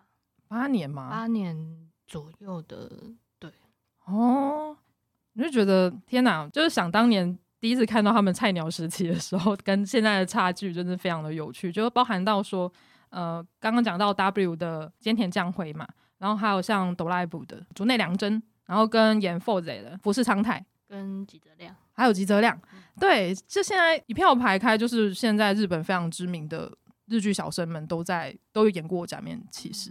[0.48, 1.08] 八年吗？
[1.08, 2.90] 八年左右的，
[3.38, 3.48] 对，
[4.06, 4.76] 哦。
[5.34, 11.70] 我就觉得天哪，就是想当年第一次看到他们菜鸟时期的时候，跟现在的差距真的非常的有趣。
[11.70, 12.72] 就包含到说，
[13.10, 15.86] 呃，刚刚讲到 W 的菅田将晖嘛，
[16.18, 22.60] 然后还有像哆啦 A 梦的竹内良真，然后跟演 Fourze 的福士苍太，跟吉泽亮，还有吉泽亮，
[22.98, 29.90] 对，就现在一票排开，就是现在日本非常知名的日剧小生们都在都有演过《假面骑士》。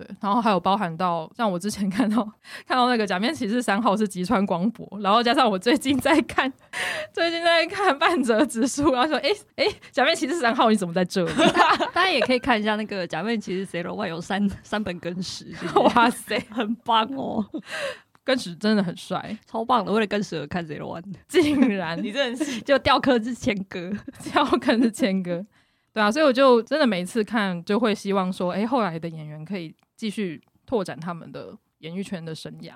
[0.00, 2.24] 对，然后还有包含到像我之前看到
[2.66, 6.50] 看到那个《假面骑士三号》是吉川光博，然后加上我最近在看
[7.12, 11.32] 最近在看半泽直树，然后说哎哎，《假面骑士三号》你怎么在这里？
[11.92, 17.44] 大家也可以看一下那个《假面骑士 Zero One》有三三本根史，哇塞，很棒哦，
[18.24, 19.92] 根史真的很帅，超棒的。
[19.92, 23.92] 为了更史而看 Zero One，竟然你真的是 就掉坑是千哥，
[24.32, 25.44] 掉坑是千哥，
[25.92, 29.74] 对啊，所以我就真的每一次看就会希望说，哎，后来的演员可以。
[30.00, 32.72] 继续拓展他们的演艺圈的生涯，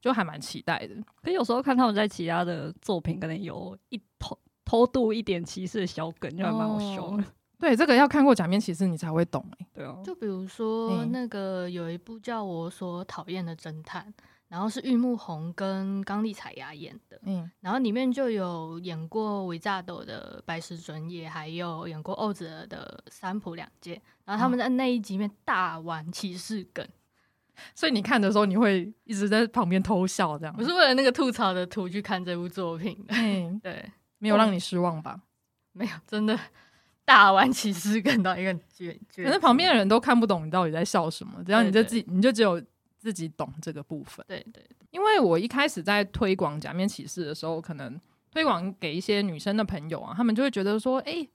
[0.00, 0.94] 就还蛮期待的。
[1.20, 7.24] 可有时候看他们在其他的作品，可能有一偷偷渡一点歧视的小梗，就还蛮好笑的。
[7.58, 9.66] 对，这个要看过《假面骑士》你才会懂哎。
[9.74, 14.14] 对啊，就比如说那个有一部叫我所讨厌的侦探。
[14.52, 26.86] 然后是玉木宏跟刚力彩芽演的，嗯，然后里面就有演过维扎斗的白石准也，还有演过欧子的三浦两介，然后他们在那一集里面大玩骑士梗，
[27.74, 30.54] 所以你看的时候你会一直在旁边偷笑，这样。
[30.58, 35.18] 我是为了那个吐槽的图去看这部作品的，嗯，对，没有让你失望吧？
[35.72, 36.38] 没有，真的
[37.06, 42.62] 大玩骑士梗到一个绝绝，可是旁边的人都看不懂你到底在笑什么，只要你就自己，你就只有。
[43.02, 51.30] 自己懂这个部分，对对，因为我一开始在推广假面骑士的时候，可能推广给一些女生的朋友啊，他们就会觉得说，哎、欸，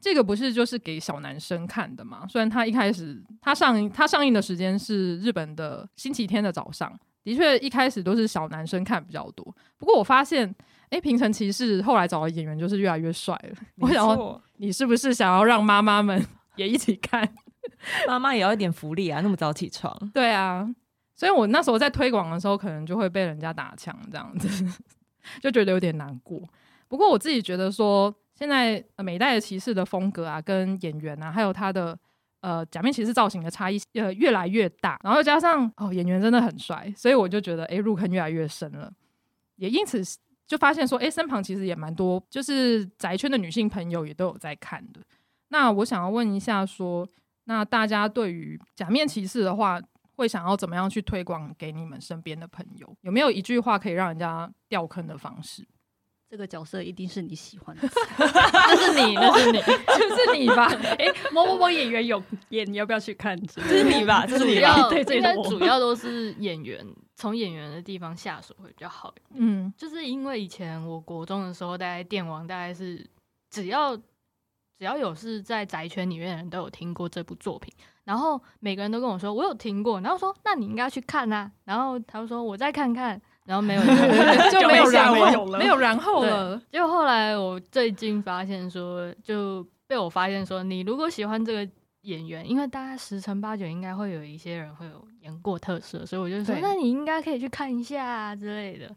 [0.00, 2.26] 这个不是就是给小男生看的吗？
[2.26, 6.90] 虽然他一开始他上他上映的时间是日本的星期天的早上，
[7.22, 9.54] 的确一开始都是小男生看比较多。
[9.76, 10.48] 不过我发现，
[10.84, 13.54] 哎、欸，平成骑士后来找的演员就是越来越帅了。
[13.76, 17.30] 我想说，你是不是想要让妈妈们也一起看？
[18.06, 19.94] 妈妈也要一点福利啊，那么早起床。
[20.14, 20.66] 对啊。
[21.20, 24.48] 所以我那时候在推广的时候，可能就会被人家打枪，这样子
[25.42, 26.40] 就觉得有点难过。
[26.88, 31.94] 不过我自己觉得说，现在每一代的骑士的风格啊，跟演员啊，还有他的
[32.40, 38.90] 呃假面骑士造型的差异呃越来越大，然后加上哦演员真的很帅，所以我就觉得诶、入坑越来越深了。
[39.56, 40.02] 也因此
[40.46, 45.02] 就发现说，诶、身旁其实也蛮多，就是宅圈的女性朋友也都有在看的。
[45.48, 47.06] 那我想要问一下说，
[47.44, 49.78] 那大家对于假面骑士的话，
[50.20, 52.94] 会想要怎么样去推广给你们身边的朋友？
[53.00, 55.66] 有没有一句话可以让人家掉坑的方式？
[56.28, 59.58] 这个角色一定是你喜欢的， 那是你，那是你，
[59.98, 60.66] 就是你吧？
[60.96, 63.36] 哎，某某某演员有演，你要不要去看？
[63.48, 64.24] 这是你吧？
[64.28, 64.88] 这是你吧？
[64.88, 69.12] 对，应该主要都是演员，从演员的地方下手会比较好。
[69.34, 73.04] 嗯，就是因为以前我国中的时候，大概电王大概是
[73.50, 77.74] 只要只要有是在宅圈里面的人都有听过这部作品。
[78.10, 81.48] 然后每个人都跟我说，我有听过，然后说那你应该去看啊。
[81.64, 83.10] 然后他就说我再看看，
[83.44, 83.80] 然后没有
[84.50, 86.60] 就没有然后了，没有然后了。
[86.72, 98.92] 结果后来我最近发现说，就被我发现说，你如果喜欢这个演员，因为大概十成八九应该会有一些人会有演过特色，所以我就说，那你应该可以去看一下啊之类的。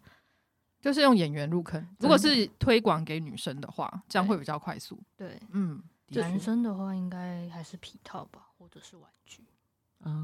[0.82, 5.00] 就是用演员入坑，如果是推广给女生的话，这样会比较快速。
[5.16, 5.80] 对，嗯，
[6.10, 8.48] 男生的话应该还是皮套吧。
[8.64, 9.44] 或者是玩具，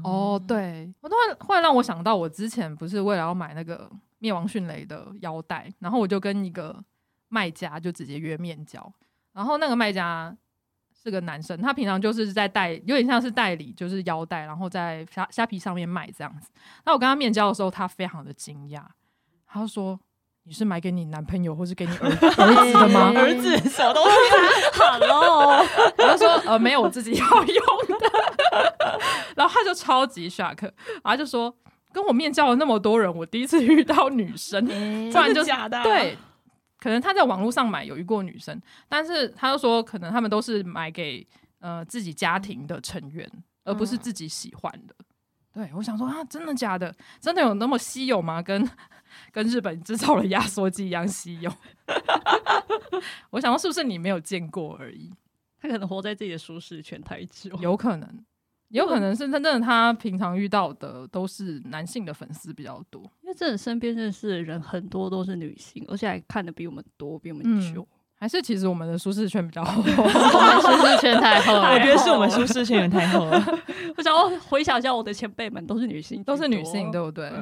[0.02, 6.82] 哦，对，我突然忽然让我想到，我之前不是为了要买那个灭亡迅雷的腰带，然后我就跟一个
[7.28, 8.90] 卖家就直接约面交，
[9.34, 10.34] 然后那个卖家
[10.90, 16.50] 是个男生，他平常就是在代，有点像是代理，就是腰带，然后在虾虾皮上面卖这样子。
[16.86, 18.82] 那我跟他面交的时候，他非常的惊讶，
[19.46, 20.00] 他说
[20.50, 23.12] ：“你是买给你男朋友或是给你儿 儿子的吗？
[23.14, 24.10] 儿子什么东西？
[24.82, 25.64] 好喽，
[25.96, 27.64] 我就说呃没有，我自己要用
[28.00, 29.00] 的。
[29.36, 30.72] 然后他就超级 shock，然
[31.04, 31.54] 后就说
[31.92, 34.66] 跟我面交了那么多人，我第一次遇到女生，
[35.12, 35.84] 不然就假的、啊。
[35.84, 36.18] 对，
[36.80, 41.24] 可能他在网络上买有遇过女生，但是他就说可能他们都是买给
[41.60, 43.30] 呃自己家庭的成员，
[43.62, 44.96] 而不是自己喜欢的。
[45.52, 46.92] 对，我想说啊，真的假的？
[47.20, 48.42] 真的有那么稀有吗？
[48.42, 48.68] 跟
[49.32, 51.52] 跟日本制造的压缩机一样稀有？
[53.30, 55.10] 我想说，是不是你没有见过而已？
[55.60, 58.24] 他可能活在自己的舒适圈太久，有可能，
[58.68, 67.82] 有可能是真正的他平常遇到的都是男性的粉丝比较多，因为真的身边认识的人很多都是女性，而且还看的比我们多，比我们久。
[67.82, 71.72] 嗯还是其实我们的舒适圈比较厚， 我们舒适圈太厚了。
[71.72, 73.42] 我觉得是我们舒适圈也太厚了。
[73.96, 77.32] 我想要回想一下，我的前辈们都是女性，都是女性，对不对？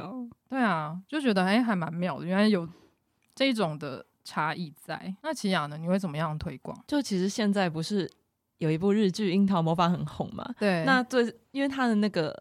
[0.49, 2.25] 对啊，就觉得哎，还蛮妙的。
[2.25, 2.67] 原来有
[3.35, 5.13] 这一种的差异在。
[5.25, 5.77] 那齐雅呢？
[5.77, 6.81] 你会怎么样推广？
[6.87, 8.09] 就其实现在不是
[8.59, 10.49] 有一部日剧《樱桃魔法》很红嘛？
[10.61, 10.85] 对。
[10.85, 12.41] 那最因为他的那个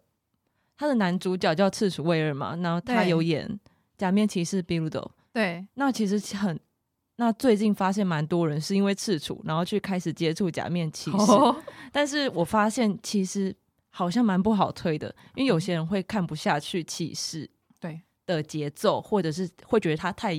[0.77, 3.49] 他的男主角叫赤楚卫二嘛，然后他有演
[3.97, 5.01] 《假面骑士比鲁多》。
[5.33, 5.65] 对。
[5.73, 6.59] 那其实很。
[7.19, 11.55] 那最近发现蛮多人是因为赤楚，然后去开始接触假面骑士，oh.
[11.91, 13.55] 但是我发现其实
[13.89, 17.49] 好像蛮不好推的，因为有些人会看不下去骑士
[17.79, 20.33] 对的节奏，或者是会觉得他太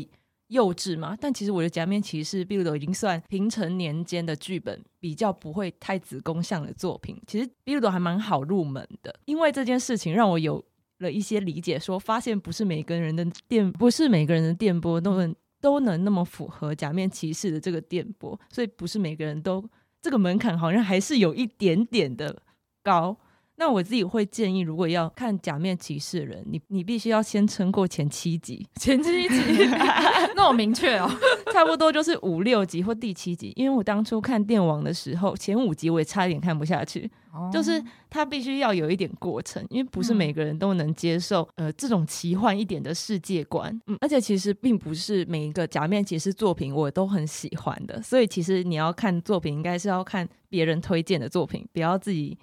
[0.47, 1.19] 幼稚嘛。
[1.21, 7.21] 但其实我觉得假面骑士，比如都已经算平成年间的剧本，比较不会太子宫向的作品。
[7.27, 10.65] 其实比如都还蛮好入门的，因为这件事情让我有
[10.99, 15.35] 了一些理解说，说发现不是每个人的电，不是每个人的电波都能。
[15.61, 19.65] 都能那么符合假面骑士的这个电波，所以不是每个人都
[20.01, 22.43] 这个门槛好像还是有一点点的
[22.83, 23.17] 高。
[23.59, 29.37] 那我自己会建议，如果要看假面骑士的人，你你必须要先撑过前七集， 前七集
[30.37, 31.11] 那我明确哦，
[31.53, 33.53] 差不多就是五六集或第七集。
[33.57, 43.77] 因为我当初看电王的时候，前五集我也差一点看不下去，哦、就是它必须要有一点过程，因为不是每个人都能接受、嗯、呃这种奇幻一点的世界观。
[43.89, 52.39] 嗯，而且其实并不是每一个假面骑士作品我都很喜欢的，所以其实你要看作品，应该是要看别人推荐的作品，不要自己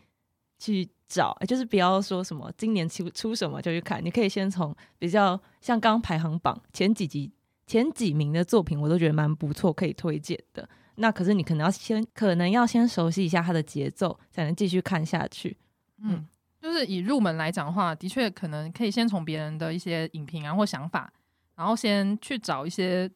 [0.57, 0.89] 去。
[1.07, 7.31] 找，就是不要说什么今年出出什么就去看，你可以先从比较像刚排行榜前几集
[7.67, 10.67] 前几名的作品，我都觉得蛮不错，可以推荐的。
[10.95, 15.55] 那可是你可能要先可能要先熟悉一下它的节奏，才能继续看下去。
[15.99, 16.27] 嗯，
[16.59, 21.13] 就是以入门来讲的话，的确可能可以先从别人的一些影评啊或想法，
[21.55, 23.09] 然后先去找一些。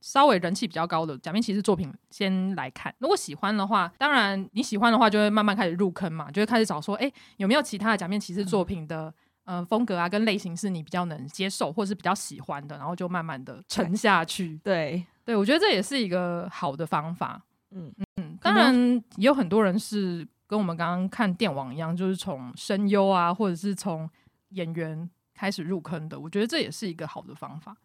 [0.00, 9.12] 稍微人气比较高的假面骑士作品先来看，如果喜欢的话，当然你喜欢的话就会慢慢开始入坑嘛，就会开始找说，哎、欸，有没有其他的假面骑士作品的
[9.44, 14.58] 呃风格啊跟类型是你比较能接受或是比较喜欢的，然后就慢慢的沉下去。
[14.64, 17.42] 对对，我觉得这也是一个好的方法。
[17.72, 18.74] 嗯嗯，当然
[19.16, 24.08] 也有很多人是跟我们刚刚看电网一样，就是从声优啊或者是从
[24.50, 27.76] 演员开始入坑的，我觉得这也是一个好的方法。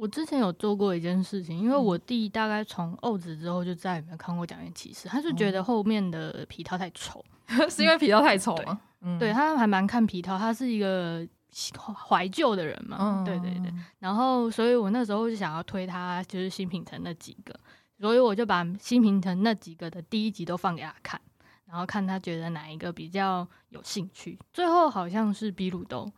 [0.00, 7.22] 我之前有做过一件事情，因为我弟大概从欧子之后就再也没有看过假面骑士，他是觉得后面的皮套太丑，
[7.68, 8.80] 是因为皮套太丑吗？
[9.02, 11.26] 嗯、对，他还蛮看皮套，他是一个
[12.08, 13.70] 怀旧的人嘛，嗯、对对对。
[13.98, 17.54] 然后，所以我那时候就想要推他，就是新平城那几个，
[17.98, 21.20] 所以我就把新平城那几个的第一集都放给他看，
[21.66, 24.38] 然后看他觉得哪一个比较有兴趣。
[24.50, 26.10] 最后好像是比鲁兜，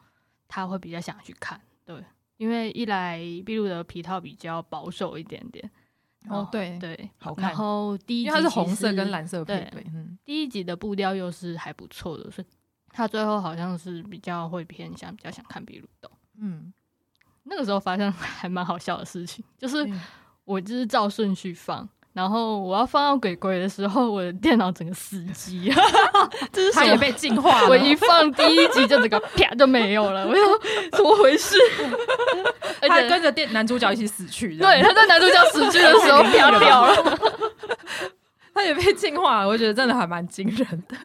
[0.46, 1.96] 他会比较想去看，对。
[2.42, 5.70] 因为一来秘鲁的皮套比较保守一点点，
[6.26, 7.50] 哦对对，好看。
[7.50, 12.46] 然后第一集因为它是红色跟蓝色配对，对，嗯，第一集的步调又是还不错的，所以
[12.88, 16.72] 他最后好像是比较会偏向比较想看比鲁的，嗯，
[17.44, 19.88] 那个时候发生 还蛮好笑的事情，就是
[20.42, 21.88] 我就是照顺序放。
[22.12, 25.72] 然后我要放到鬼鬼的时候，我的电脑整个死机，
[26.52, 27.68] 就是它也被进化了。
[27.68, 30.60] 我一放第一集就整个啪就没有了，我说
[30.92, 31.56] 怎么回事？
[32.82, 34.56] 他跟着电男主角一起死去。
[34.58, 37.18] 对，他在男主角死去的时候 啪掉了，
[38.52, 39.48] 他也被进化了。
[39.48, 40.96] 我觉得真的还蛮惊人的，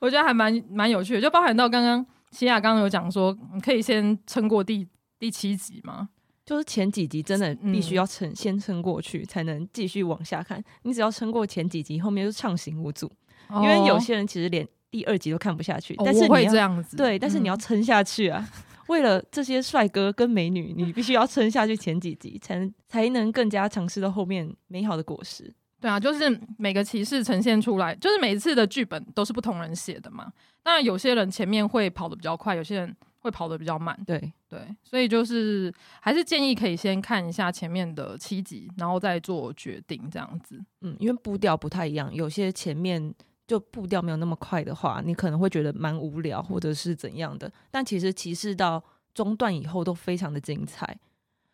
[0.00, 4.86] 我觉得还蛮蛮有趣的，就包含到刚刚西雅刚刚有讲说，你可以先撑过第
[5.18, 6.08] 第七集吗？
[6.44, 10.62] 就是前几集真的必须要撑，嗯、先撑过去，才能继续往下看。
[10.82, 13.10] 你只要撑过前几集，后面就畅行无阻。
[13.48, 18.44] 哦、因为有些人其实连第二集都看不下去，哦、但是你会这样子，对，但是你要撑下去啊！
[18.54, 25.52] 嗯、为了这些帅哥跟美女，你必须要撑下去前几集，才能才能更加尝试到后面美好的果实。
[25.80, 30.32] 对啊，就是每个骑士呈现出来，就是每一次的剧本都是不同人写的嘛。
[30.62, 32.96] 当然，有些人前面会跑得比较快，有些人。
[33.22, 33.98] 会跑得比较慢。
[34.04, 40.62] 对对，所以就是还是建议可以先看一下前面的七集，然后再做决定这样子。
[40.82, 43.14] 嗯，因为步调不太一样，有些前面
[43.46, 47.50] 就步调没有那么快的话，你可能会觉得蛮无聊或者是怎样的。
[47.70, 48.82] 但其实骑士到
[49.14, 50.98] 中段以后都非常的精彩，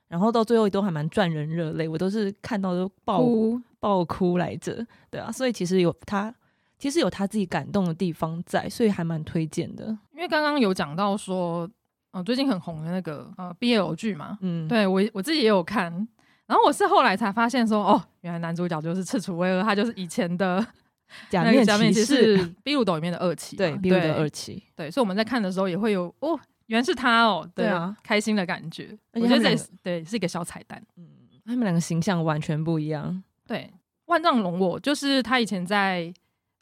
[0.08, 4.84] 然后到最后都还蛮赚人热泪，我都是看到都爆哭爆哭来着。
[5.10, 6.34] 对啊，所以其实有他。
[6.78, 9.86] 其实有他自己感动的地方在，所以还蛮推荐的。
[10.12, 11.68] 因为刚刚有讲到说，
[12.12, 15.92] 呃，最近很红的那个呃 BL 剧嘛，嗯，对我我自己也有看，
[16.46, 20.64] 然后我是后来才发现说，哦，原来男主角就是赤楚卫二，他就是以前的
[21.28, 31.08] 假面骑士《比鲁斗》里面的二期，对，比鲁斗二期，对，所以我们在看的时候也会有哦，原来是他哦，对啊，开心的感觉，我觉得这也是对是一个小彩蛋，嗯，
[31.44, 33.68] 他们两个形象完全不一样，对，
[34.06, 36.14] 万丈龙我就是他以前在。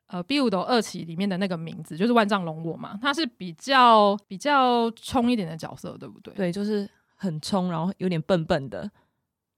[0.09, 6.33] 呃，B 五斗二期里面的那个名字就是万丈龙我嘛，他是比较比较冲一点的角色，对不对？
[6.35, 8.89] 对，就是很冲，然后有点笨笨的，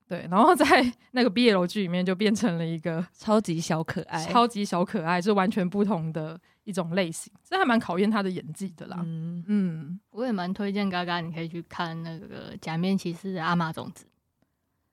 [0.09, 0.26] 对。
[0.30, 0.64] 然后在
[1.12, 9.03] 那个 BL 剧里面就变成了一个 超级小可爱，超级小可爱，是完全不同的一种类型，这还蛮考验他的演技的啦。
[9.05, 14.07] 嗯嗯，我也蛮推荐嘎嘎，你可以去看那个假面骑士的阿玛种子，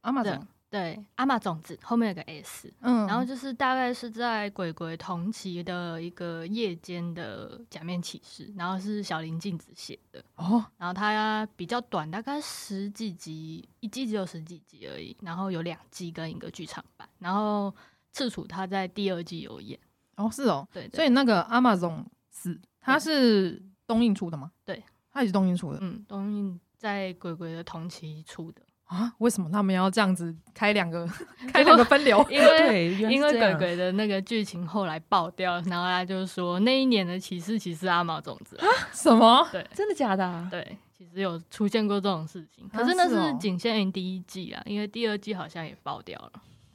[0.01, 0.45] 阿玛种。
[0.69, 17.73] 对，阿玛种子后面有个 S，嗯，然后就是大概是在鬼鬼同期的一个夜间的假面骑士，然后是小林镜子写的哦，然后它比较短，大概十几集，一季只有十几集而已，然后有两季跟一个剧场版，然后
[18.11, 19.79] 赤楚他在第二季有演
[20.17, 24.51] 哦，是哦，对，对，所以那个阿玛种子它是东映出的吗？
[24.65, 28.61] 对，它也是东映出的，嗯，东映在鬼鬼的同期出的。
[28.85, 31.07] 啊，为什么他们要这样子开两个
[31.51, 32.23] 开两个分流？
[32.29, 38.65] 因为因为鬼鬼的那个剧情后来爆掉，然后他就说那一年的骑士其实阿毛种子啊？
[38.93, 39.47] 什么？
[39.51, 40.47] 对，真的假的啊？
[40.51, 46.31] 对，其实有出现过这种事情，可是那是仅限于第一季啊，因为第二季好像也爆掉了。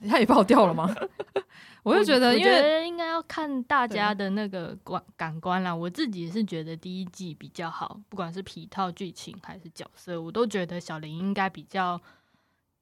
[0.08, 0.94] 他也爆掉了吗？
[1.82, 5.74] 我就觉得，因为应该要看大家的那个观感官啦。
[5.74, 11.98] 我自己是觉得第一季比较好，不管是皮套剧情还是角色，我都觉得小林应该比较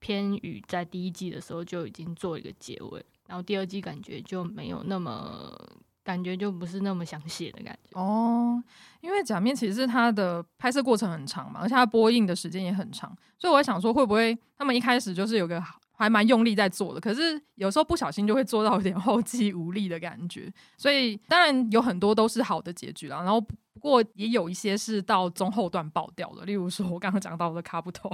[0.00, 5.56] 偏于在第一季的时候就已经做一个结尾，然后第二季感觉就没有那么
[6.02, 8.60] 感觉就不是那么想写的感觉哦。
[9.00, 15.62] 因为假面其实它的拍摄过程很长嘛，而且它播映的时间也很长，所以我在想说，会不会他们一开始就是有个。
[15.98, 20.48] 还蛮用力在做的，可是有时候不小心就会做到有点后继无力的感觉。
[20.76, 26.44] 所以当然有很多都是好的结局啦，然后不过也有一些是到中后段爆掉的。
[26.44, 28.08] 例如说，我刚刚讲到的卡布托，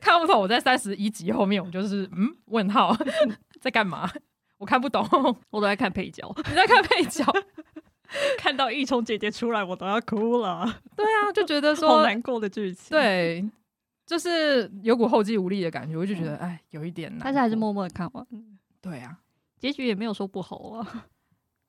[0.00, 2.96] 卡布托，我在三十一集后面，我就是嗯问号
[3.60, 4.10] 在干嘛？
[4.56, 5.06] 我看不懂，
[5.50, 6.34] 我都在看配角。
[6.48, 7.22] 你在看配角，
[8.38, 10.80] 看到一冲姐姐出来，我都要哭了。
[10.96, 12.86] 对啊，就觉得说好难过的剧情。
[12.88, 13.44] 对。
[14.06, 17.20] 就是有股后继无力的感觉，我就觉得哎，有一点难。
[17.24, 18.26] 但是还是默默的看完。
[18.80, 19.18] 对啊，
[19.58, 21.06] 结局也没有说不好啊，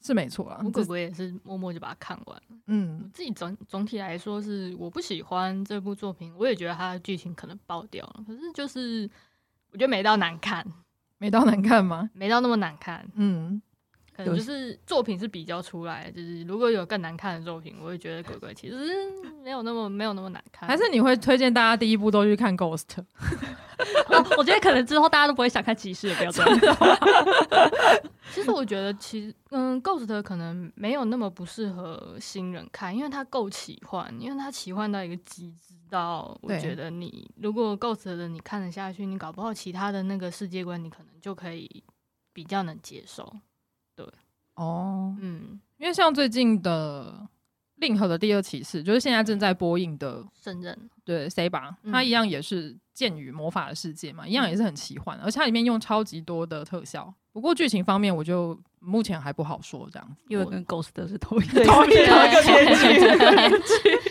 [0.01, 0.61] 是没错啊。
[0.63, 2.41] 我哥哥也是默默就把它看完。
[2.67, 8.23] 嗯，我自己总总体来说是我不喜欢这部作品，我也觉得它的剧情可能爆掉了。
[8.27, 9.09] 可是就是
[9.71, 10.65] 我觉得没到难看，
[11.17, 12.09] 没到难看吗？
[12.13, 13.07] 没到那么难看。
[13.13, 13.61] 嗯。
[14.15, 18.77] 可能就是作品是比较出来，就是如果有更难看的作品，我会觉得鬼鬼其实
[19.43, 20.69] 没有那么没有那么难看。
[20.69, 22.85] 还是你会推荐大家第一部都去看 Ghost？
[24.07, 26.47] 哦，我觉得可能之后大家都不会想看骑士的标准。
[28.33, 41.83] 其实我觉得其实嗯，Ghost 可能没有那么不适合新人看，因为它够奇幻，因为它奇幻到一个极致到，我觉得你如果 Ghost 的你看得下去，你搞不好其他的那个世界观你可能就可以
[42.31, 43.31] 比较能接受。
[43.95, 44.05] 对，
[44.55, 47.27] 哦，嗯，因为像最近的
[47.77, 57.13] 令和的第二骑士，就是现在正在播映的圣刃，对，Saber，它一样也是剑与魔法的世界嘛，一样也是很奇幻，而且它里面用超级多的特效。
[57.31, 61.95] 不过剧情方面，我就目前还不好说这样子，因为跟 Ghost 是同一个同一个
[63.19, 63.99] 编剧。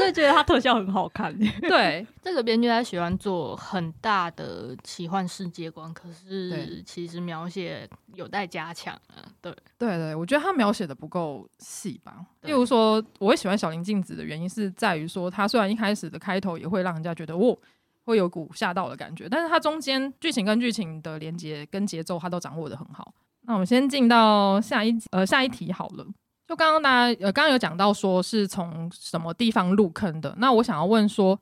[0.00, 1.36] 可是我真的觉得他特效很好看。
[1.62, 9.22] 对，这个编剧他喜欢做很大的奇幻世界观，可是其实描写有待加强啊。
[9.40, 12.24] 对，对对，我觉得他描写的不够细吧。
[12.42, 17.56] 例如说，我会喜欢小林镜子的原因是在于说，他虽然一开始的开头也会让人家觉得哦，
[18.04, 23.12] 会有股吓到的感觉，但是他中间剧情跟剧情的连接跟节奏，他都掌握的很好。
[23.42, 26.06] 那我们先进到下一呃下一题好了。
[26.50, 30.34] 就刚刚大家呃，刚刚有讲到说是从什么地方入坑的。
[30.38, 31.40] 那我想要问说，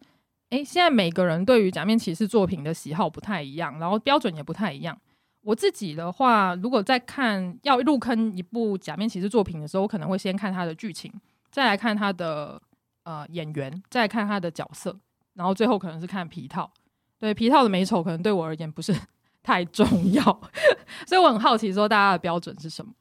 [0.51, 4.95] 诶、现在每个人对于假面骑士作品的喜好不太一样，然后标准也不太一样。
[5.41, 11.11] 我自己的话，如果在看要入坑一部假面骑士作品的时候，我可能会先看它的剧情，
[11.51, 12.61] 再来看它的
[13.05, 14.95] 呃演员，再看它的角色，
[15.33, 16.71] 然后最后可能是看皮套。
[17.19, 18.95] 对，皮套的美丑可能对我而言不是
[19.43, 20.23] 太重要，
[21.09, 22.93] 所以我很好奇说大家的标准是什么？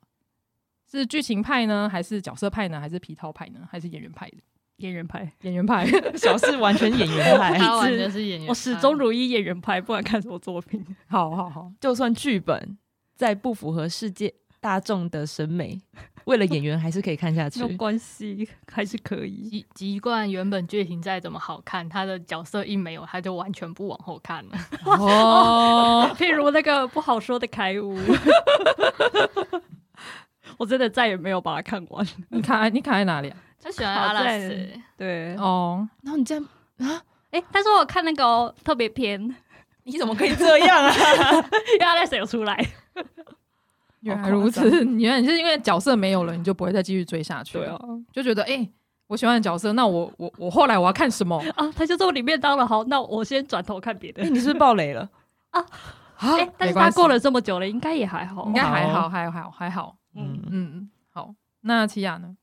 [0.89, 4.37] 是剧情派呢，还是角色派呢，还是皮套派呢，还是演员派的？
[4.77, 8.47] 演员派，演员派， 小四完全演员派，他完全是演员。
[8.47, 10.85] 我始终如一演员派，不管看什么作品。
[11.09, 12.77] 好好好，就算剧本
[13.15, 15.81] 再不符合世界大众的审美，
[16.25, 17.59] 为了演员还是可以看下去。
[17.65, 19.65] 没有关系，还是可以。
[19.73, 24.51] 籍贯原本剧情再怎么好看，他的角色一没有，他就完全不往后看了。
[24.85, 27.97] 哦，譬如那个不好说的凯吾，
[30.57, 32.05] 我真的再也没有把它看完。
[32.29, 33.37] 你卡，你卡在哪里啊？
[33.63, 35.87] 他喜欢阿拉斯，对哦。
[36.03, 36.43] 然后你这样
[36.79, 37.01] 啊？
[37.31, 39.35] 哎、欸，但是我看那个、喔、特别篇，
[39.83, 40.93] 你怎么可以这样啊？
[41.73, 42.57] 因为阿拉斯有出来。
[44.01, 47.75] 原来如此，原来你是因为角色没有了，你就不会再继续追下去了。
[47.75, 47.81] 啊、
[48.13, 48.71] 就觉得哎、欸，
[49.07, 51.69] 我喜欢的角色，那我我我后来我要看什么啊？
[51.75, 54.21] 他就这么里面当了好，那我先转头看别的。
[54.21, 55.09] 哎、欸，你是不是爆雷了
[55.49, 55.65] 啊？
[56.17, 59.97] 啊、欸，但是他过了这么久了，应该也还好，应该还好，还好，还好。
[60.17, 61.33] 嗯嗯，好。
[61.61, 62.35] 那齐雅呢？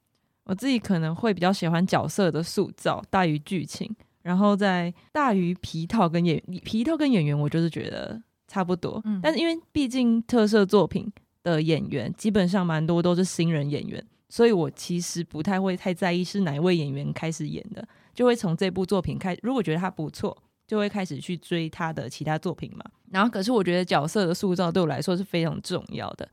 [0.45, 9.01] 我自己可能会比较喜欢角色的塑造大于剧情，然后在大于皮套跟演皮套跟演员，我就是觉得差不多。
[9.07, 11.11] 嗯，但是因为毕竟特色作品
[11.43, 22.85] 的演员基本上蛮多都是新人演员，所以我其实不太会太在意是哪一位演员开始演的，就会从这部作品开，如果觉得他不错，就会开始去追他的其他作品嘛。
[23.11, 26.29] 然后可是我觉得角色的塑造对我来说是非常重要的，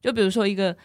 [0.00, 0.76] 就比如说一个。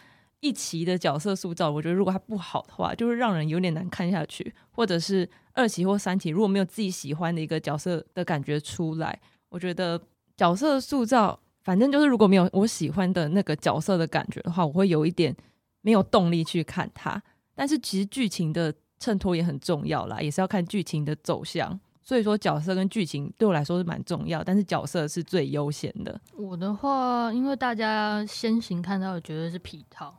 [0.46, 4.54] 一期的角色塑造，我觉得如果它不好的话，就会让人有点难看下去。
[4.72, 9.98] 或者是二期或三期，如果没有自己喜欢的一个角色的感觉出来，我觉得
[10.36, 15.34] 角色塑造，反正就是如果没有我喜欢的那个角色的感觉的话，我会有一点
[15.80, 17.24] 没有动力去看它。
[17.56, 21.80] 但是其实剧情的衬托也很重要啦，也是要看剧情的走向。
[22.04, 26.20] 所以说角色跟剧情对我来说是蛮重要，但是角色是最优先的。
[26.36, 30.14] 我的话，因为大家先行看到的绝对是皮套。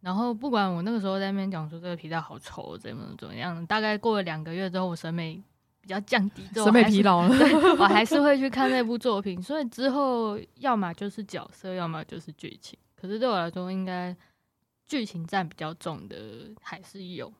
[0.00, 5.42] 然后不管我那个时候在那边讲说这个皮套好丑，怎么怎么样，大概过了两个月之后，我审美
[5.80, 7.28] 比较降低，审美疲劳了，
[7.78, 9.42] 我还是会去看那部作品。
[9.42, 12.78] 所以之后要么就是角色，要么就是剧情。
[12.94, 14.16] 可是对我来说，应该
[14.86, 16.16] 剧情占比较重的
[16.62, 17.32] 还是有。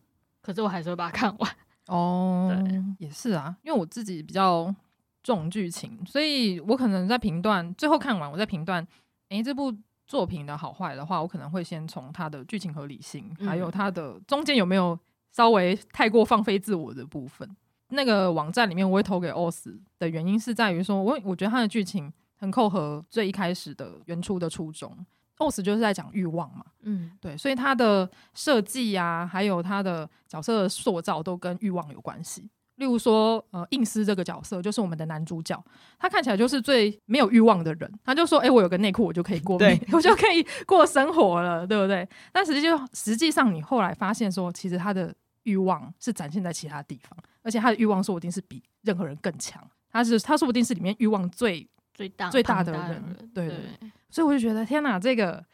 [0.42, 1.57] 可是我还是会把它看完。
[1.89, 4.74] 哦，对，也是啊，因为我自己比较
[5.22, 8.86] 重剧情，所以我可能在评断最后看完，我在评断，
[9.28, 9.74] 诶，这部。
[10.09, 14.99] 作品的好坏的话，我可能会先从它的剧情合理性，还有它的中间有没有
[15.32, 17.47] 稍微太过放飞自我的部分。
[17.91, 24.97] 那个网站里面我会投给 OS 的原因是在于说，我我觉得它的剧情很扣合最一开始的原初的初衷。
[25.39, 32.49] OS 就是在讲欲望嘛，嗯，对，所以它的设计啊，还有它的角色的塑造都跟欲望有关系。
[32.76, 35.61] 例如说，呃，应思这个角色就是我们的男主角，
[35.99, 37.93] 他看起来就是最没有欲望的人。
[38.05, 45.12] 他就说：“哎、欸，我有个内裤，我就可以过，对 我就可以过生活了，对不对？”但实际就实际上，你后来发现说，其实他的
[45.43, 49.61] 欲望是展现在其他地方，而且他的欲望说不定是比任何人更强。
[49.91, 53.03] 他是他说不定是里面欲望最最大最大的人，
[53.34, 53.91] 对，对，对。
[54.11, 55.44] 所以我就觉得，天哪，这个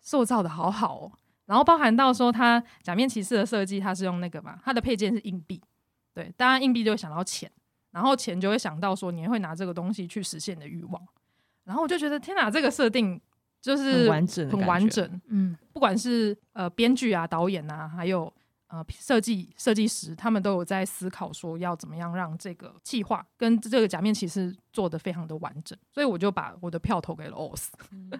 [0.00, 1.12] 塑造的好好哦。
[1.46, 5.60] 然后包含到说，他假面骑士的设计，他是用那个嘛，他的配件是硬币。
[6.14, 7.50] 对，当然硬币就会想到钱，
[7.90, 11.02] 然后钱就会想到说你会拿这个东西去实现你的欲望，
[11.64, 13.20] 然后我就觉得天哪，这个设定
[13.60, 15.20] 就是很完整，很完整。
[15.26, 18.32] 嗯，不管是呃编剧啊、导演啊，还有
[18.70, 27.68] 呃设计设计师，他们都有在思考说要怎么样让这个计划跟这个假面骑士做得非常的完整，所以我就把我的票投给了 OS。
[27.90, 28.10] 嗯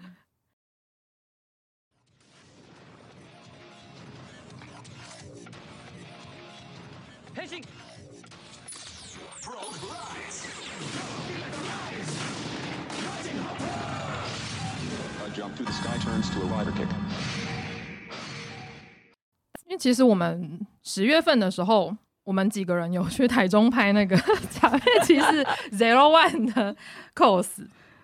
[19.71, 24.17] 因为其实我们十月份的时候，我们几个人有去台中拍那个
[24.51, 26.75] 假面骑士 Zero One 的
[27.15, 27.47] cos，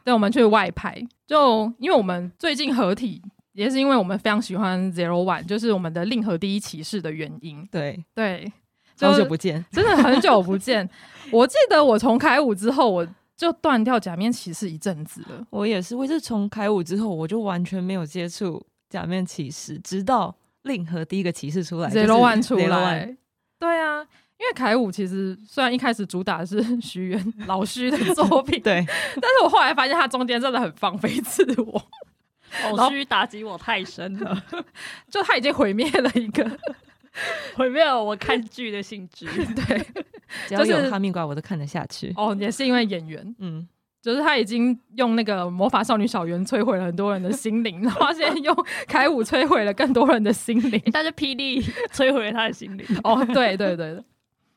[0.05, 0.97] 对，我们去外拍。
[1.27, 3.21] 就因为我们最近合体，
[3.53, 7.67] 也是因为我们非常喜欢 Zero One，就是我们的令和第一骑士的原因。
[7.73, 8.53] 对对，
[9.01, 10.89] 好久不见，真的很久不见。
[11.33, 13.07] 我记得我从开五之后，我。
[13.37, 15.47] 就断掉假面骑士一阵子了。
[15.51, 20.35] 我也是，我是从开五之后，我就完全没有接触假面骑士，直到
[20.67, 23.17] 令和第一个骑士出来，Zero One 出来。
[23.59, 24.01] 对啊，
[24.39, 31.83] 因为凯武其实虽然一开始主打的是徐元老徐的作品，对，但是我后来发现他中间真的很放飞自我，
[32.77, 34.45] 老徐打击我太深了，
[35.11, 36.45] 就他已经毁灭了一个
[37.57, 39.27] 毁灭了我看剧的兴致。
[39.57, 39.87] 对，
[40.47, 42.13] 只要有哈密瓜，我都看得下去。
[42.17, 43.67] 哦，也是因为演员，嗯，
[44.07, 48.55] 就是他已经用那个魔法少女小圆摧毁了很多人的心灵，然后现在用
[48.87, 52.87] 铠武摧毁了更多人的心灵，但是霹雳摧毁了他的心灵。
[53.03, 54.01] 哦，对对对，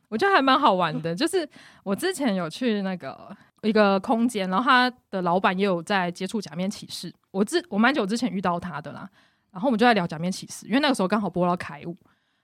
[0.08, 1.16] 我觉得还蛮好玩的。
[1.16, 1.50] 就是
[1.84, 9.10] 我之前有去那个一个空间，然后他的老板也有在接触假面骑士，我之我蛮久之前遇到他的啦。
[9.52, 11.98] 然后我们就在聊假面骑士，因为那个时候刚好播到凯五，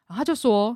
[0.08, 0.76] 然后他就说：“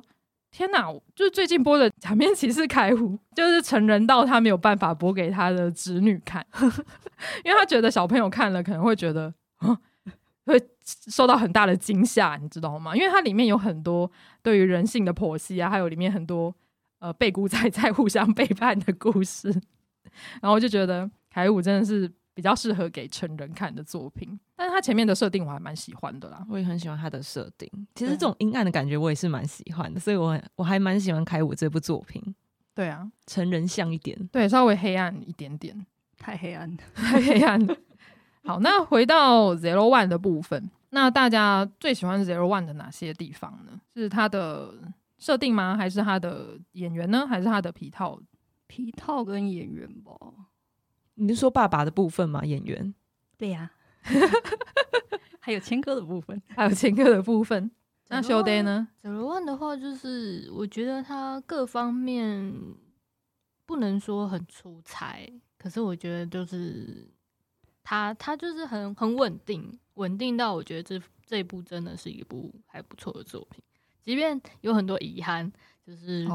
[0.50, 6.44] 天哪，就是最近播的假面骑士凯五，就是成人到他没有办法播给他的侄女看，
[7.44, 9.32] 因为他觉得小朋友看了可能会觉得，
[10.46, 12.94] 会受到很大的惊吓，你知道吗？
[12.96, 14.10] 因为它里面有很多
[14.42, 16.54] 对于人性的剖析啊，还有里面很多
[16.98, 19.48] 呃被孤仔 在互相背叛的故事，
[20.42, 27.66] 然后我就觉得凯五真的是。”比较适合给成人看的作品，但是他前面的设定我还蛮喜欢的啦，我也很喜欢他的设定。
[27.94, 32.22] 其实这种阴暗的感觉我也是蛮喜欢的，所以我我还蛮喜欢开武这部作品。
[32.74, 35.86] 对啊，成人像一点，对，稍微黑暗一点点，
[36.18, 37.58] 太黑暗， 太黑暗。
[38.44, 43.80] 好，那回到 Zero One 的部分，那大家最喜欢 Zero One 的哪些地方呢？
[43.94, 44.74] 是他的
[45.16, 45.74] 设定吗？
[45.74, 47.26] 还是他的演员呢？
[47.26, 48.20] 还是他的皮套？
[48.66, 50.12] 皮套跟演员吧。
[51.14, 52.44] 你是说爸爸的部分吗？
[52.44, 52.94] 演员？
[53.38, 53.79] 对呀、啊，
[55.40, 57.70] 还有千歌的部分，还有千歌的部分。
[58.08, 62.52] 那修 day 呢？Zero One 的话，就是我觉得他各方面
[63.64, 67.08] 不能说很出彩，可是我觉得就是
[67.84, 73.62] 他他就是很很稳定，稳定到我觉得这这一部真的是一部还不错的作品，
[74.02, 75.50] 即便有很多遗憾，
[75.86, 76.26] 就是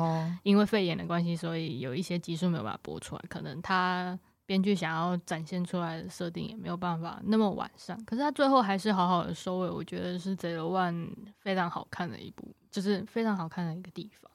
[0.44, 4.18] 因为肺炎的关系，所以有一些集数没有办法播出来，可能他。
[4.46, 14.32] 编剧想要展现出来的设定也没有办法那么完善，可是他最后还是好好的收尾，我觉得是 Zero One 非常好看的一部，就是非常好看的一个地方。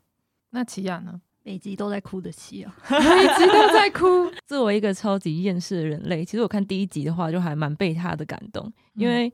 [0.50, 1.20] 那奇亚呢？
[1.42, 4.30] 每集都在哭的奇啊， 每集都在哭。
[4.46, 9.32] 作为一个超级厌世的人类，其实我看第一集的话，就还蛮被他的感动，因为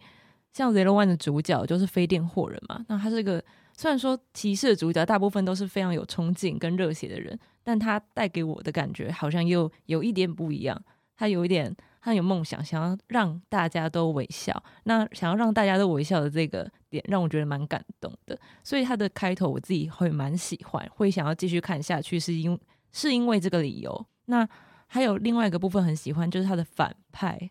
[0.53, 3.43] 像 Zero One 的主角就是飞电货人嘛，那他是一个
[3.77, 7.37] 虽然说骑士的主角大部分都是非常有冲劲跟热血的人。
[7.67, 10.81] 但他带给我的感觉好像又有一点不一样，
[11.17, 14.63] 他有一点，他有梦想，想要让大家都微笑。
[14.85, 18.39] 那想要让大家都微笑的这个点，让我觉得蛮感动的。
[18.63, 22.57] 所以他的开头我自己会蛮喜欢，会想要继续看下去，是因
[22.93, 24.07] 是因为这个理由。
[24.27, 24.49] 那
[24.87, 27.51] 还有另外一个部分很喜欢，就是他的反派。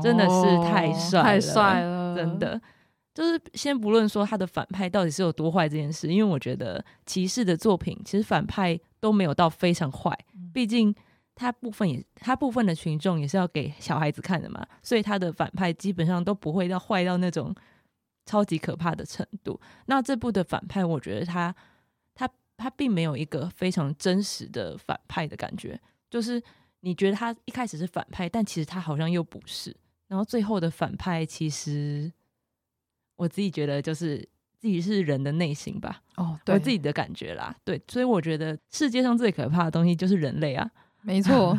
[0.00, 2.14] 真的是太帅了，太帅了！
[2.14, 2.60] 真的，
[3.12, 10.16] 就是先不论说他的反派到底是有多坏这件事，因为我觉得骑士的作品其实反派都没有到非常坏，
[10.54, 10.94] 毕竟
[11.34, 17.52] 他部分也他部分的群众也是要给小孩子看的嘛，所以他的反派基本上都不会到坏到那种
[18.28, 19.58] 超级可怕的程度。
[19.86, 21.54] 那这部的反派，我觉得他
[22.14, 26.42] 他他并没有一个非常真实的反派的感觉，就是
[26.80, 29.74] 你觉得他一开始是反派，但其实他好像又不是。
[30.08, 32.12] 然后最后的反派，其实
[33.16, 34.18] 我自己觉得就是
[34.58, 36.02] 自己是人的内心吧。
[36.16, 37.54] 哦，对，我自己的感觉啦。
[37.64, 40.70] 对，所以我觉得世界上最可怕的东西就是人类啊。
[41.02, 41.56] 没错，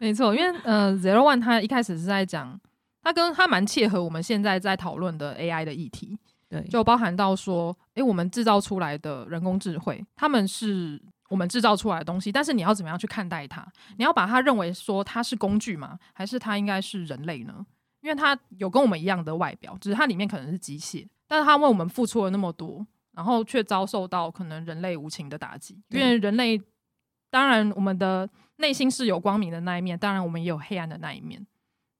[0.00, 0.34] 没错。
[0.34, 2.60] 因为呃，Zero One 他一开始是在讲，
[3.02, 6.18] 他跟它蛮切合我们现在在讨论的 AI 的议题。
[6.48, 13.64] 对，就包含到说，诶，我们制造出来的人工智慧，他们是我们制造出来的东西，但是你要怎么样去看待它？
[13.96, 15.96] 你要把它认为说它是工具吗？
[16.12, 17.64] 还是它应该是人类呢？
[18.00, 25.80] 因为它有跟我们一样的外表，只是它里面可能是机械，但是它为我们付出了那么多，然后却遭受到可能人类无情的打击。
[25.90, 26.60] 因为人类，
[27.30, 31.46] 当然我们的内心是有光明的那一面，当然我们也有黑暗的那一面，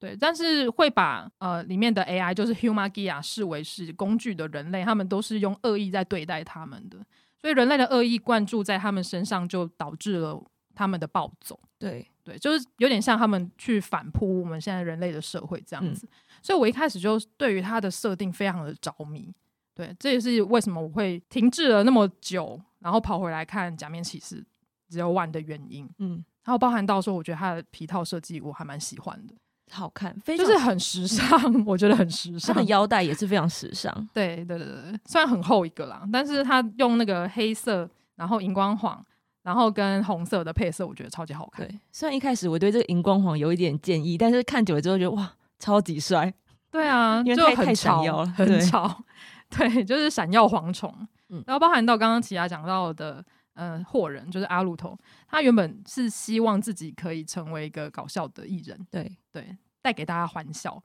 [0.00, 0.16] 对。
[0.18, 6.98] 但是会把呃里面的 AI 就是 Humagia 视为是工具的人类，他们都是用恶意在对待他们的，
[7.38, 10.42] 所以人类的恶意灌注在他们身上，就导致了
[10.74, 11.60] 他们的暴走。
[11.78, 12.08] 对。
[12.22, 19.34] 对，就是有点像他们去反扑我们现在人类的社会这样子，嗯、所以我一开始就对于它的设定非常的着迷。
[19.74, 24.44] 对，这也是为什么我会停滞了那么久，然后跑回来看《假面骑士
[24.90, 25.88] Zero One》的原因。
[25.98, 29.34] 嗯，然后包含到说，我觉得它的皮套设计我还蛮喜欢的，
[29.70, 31.28] 好看，就是很时尚，
[31.64, 32.54] 我觉得很时尚。
[32.54, 33.92] 它的腰带也是非常时尚。
[34.12, 39.04] 对对对对，虽然很厚一个啦，但是他用那个黑色，然后荧光黄。
[39.42, 41.66] 然后跟红色的配色，我觉得超级好看。
[41.66, 46.32] 对，虽然一开始我对这个荧光黄有一点建议，但是看久了之后觉得哇，超级帅。
[46.70, 49.02] 对啊，因为太太闪耀了，很潮。
[49.48, 50.94] 对，就是闪耀蝗虫。
[51.30, 53.24] 嗯，然后包含到刚刚其他讲到的，
[53.54, 54.98] 呃，霍人就是阿鲁头，
[55.28, 60.82] 他原本是希望自己可以成为一个搞笑的艺人，对对，带给大家欢笑。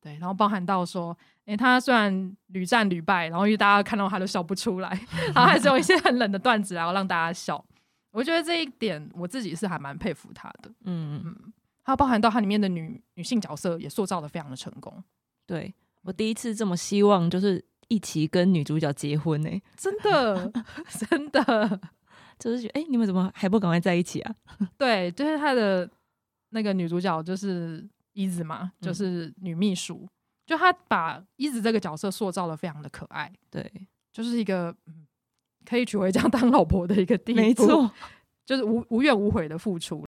[0.00, 1.16] 对，然后包含到说，
[1.46, 4.88] 诶，他虽然屡战屡败，然后因为大家看到他都笑不出来，
[5.34, 7.64] 然后还是有一些很冷的段子，然后让大家笑。
[8.12, 10.70] 我觉得这一点我自己是还蛮佩服他的。
[10.84, 11.52] 嗯嗯，
[11.82, 15.02] 还有包含到他里面的女女性角色也塑造的非常的成功。
[15.46, 20.52] 对，我第一次这么希望就是一起跟女主角结婚呢、欸，真的
[21.10, 21.80] 真的
[22.38, 24.34] 就是觉得哎、欸，你们怎么还不赶快在一起啊？
[24.78, 25.88] 对，就是他的
[26.50, 27.88] 那个女主角就是。
[28.14, 30.10] 伊子嘛，就是女秘书，嗯、
[30.44, 33.64] 就她把伊子这个角色塑造的非常的可爱，对，
[34.12, 34.74] 就是一个
[35.64, 37.88] 可以娶回家当老婆的一个地步，没错，
[38.44, 40.04] 就是无无怨无悔的付出。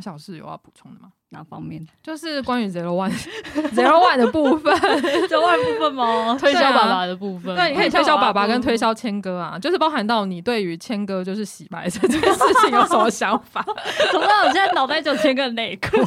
[0.00, 1.12] 那小事有要补充的吗？
[1.28, 1.86] 哪方面？
[2.02, 3.12] 就是关于 Zero One
[3.74, 4.74] Zero One 的部分
[5.28, 6.36] ，Zero One 部分吗？
[6.40, 7.54] 推销爸爸的部分。
[7.54, 13.62] 对，你可以推销爸爸跟推销谦哥啊，就是包含到你对于谦哥就是洗白这件事情有什么想法？
[14.10, 14.40] 怎么办？
[14.40, 15.98] 我现在脑袋就千歌内裤。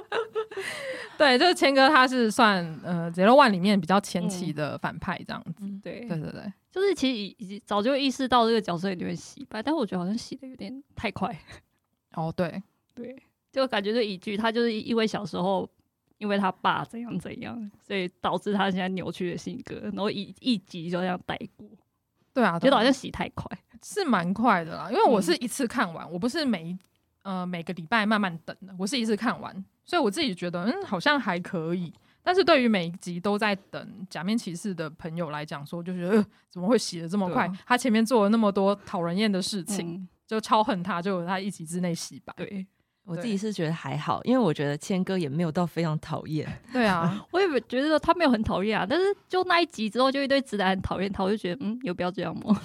[1.16, 5.54] 对，就是谦哥，他是算呃 Zero One 里面比较前期的反派这样子。
[5.62, 11.34] 嗯、对，对对对，就是其实已经早就意识到这个角色一定会洗白，但是我觉得好像洗的有点太快。
[12.14, 12.62] 哦，对。
[12.96, 13.14] 对，
[13.52, 15.68] 就感觉这一句，他就是因为小时候，
[16.18, 21.68] 因为他爸怎样怎样，所以导致他现在扭曲的性格，然后一一集就这样带过。
[22.32, 23.46] 对啊，觉得好像洗太快，
[23.82, 24.88] 是蛮快的啦。
[24.90, 26.78] 因为我是一次看完，嗯、我不是每一
[27.22, 31.92] 呃每个礼拜慢慢等的，我是一次看完，所以我自己觉得嗯好像还可以。
[32.22, 37.46] 但是对于每一集都在等假面骑士的朋友来讲说，就觉得、呃、怎么会洗的这么快？
[37.46, 42.34] 啊、他前面做了那么多讨人厌的事情，嗯、就超恨他，就他一集之内洗白。
[42.36, 42.66] 对。
[43.06, 46.46] 我自己是觉得还好，因为我觉得谦哥也没有到非常讨厌。
[46.72, 52.60] 对啊， 我也觉得他没有很讨厌啊，但是就那一集之后，就一堆直男很讨厌他，我就觉得嗯，有必要这样吗？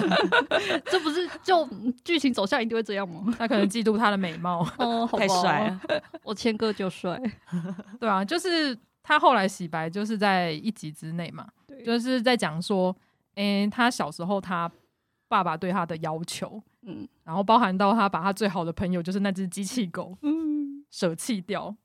[0.86, 1.68] 这不是就
[2.02, 3.34] 剧情走向一定会这样吗？
[3.38, 5.80] 他可能嫉妒他的美貌哦，好太帅了。
[6.22, 7.20] 我谦哥就帅，
[8.00, 11.46] 对啊，就是他后来洗白，就是在一集之内嘛，
[11.84, 12.96] 就是在讲说，
[13.34, 14.70] 诶、欸，他小时候他
[15.28, 16.62] 爸爸对他的要求。
[16.82, 21.76] 嗯，然后包含到他把他最好的朋友，就是那只机器狗，嗯， 舍弃掉，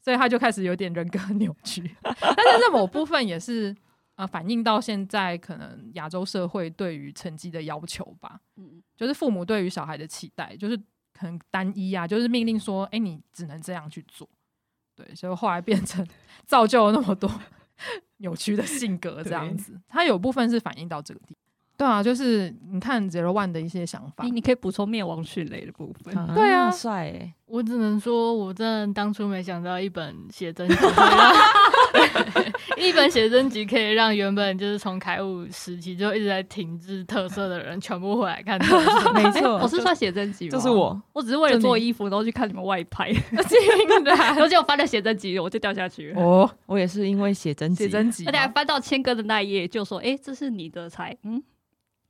[0.00, 1.94] 所以他就开始有点人格扭曲。
[2.02, 3.70] 但是这某部分也是
[4.14, 8.40] 啊、呃，反映到现在可能亚洲社会对于成绩的要求吧。
[8.56, 10.80] 嗯，就是父母对于小孩的期待，就是
[11.18, 14.26] 很单一啊，就是命令说，哎，你只能这样去做。
[14.96, 16.04] 对，所以后来变成
[16.46, 17.30] 造就了那么多
[18.18, 19.78] 扭曲的性格，这样子。
[19.86, 21.37] 他有部分是反映到这个地方。
[21.78, 26.12] 对啊，就是你看 Zero One 的一些想法，你你可以补充灭亡迅雷的部分。
[26.18, 27.32] 啊对啊，帅欸！
[27.46, 30.74] 我只能说，我真的当初没想到一本写真集，
[32.76, 38.58] 一本写真集可以让原本就是从凯悟时期就一直在停滞特色的人全部回来看。
[39.14, 40.50] 没错，我是算写真集吗？
[40.50, 46.12] 就是我，我只是为了做衣服，然后去看你们外拍， 然后就翻了写真集，我就掉下去。
[46.16, 51.40] 哦，我也是因为写真集，写真集，而且还翻到千哥的那一页，就说：“哎，这是你的菜。”嗯。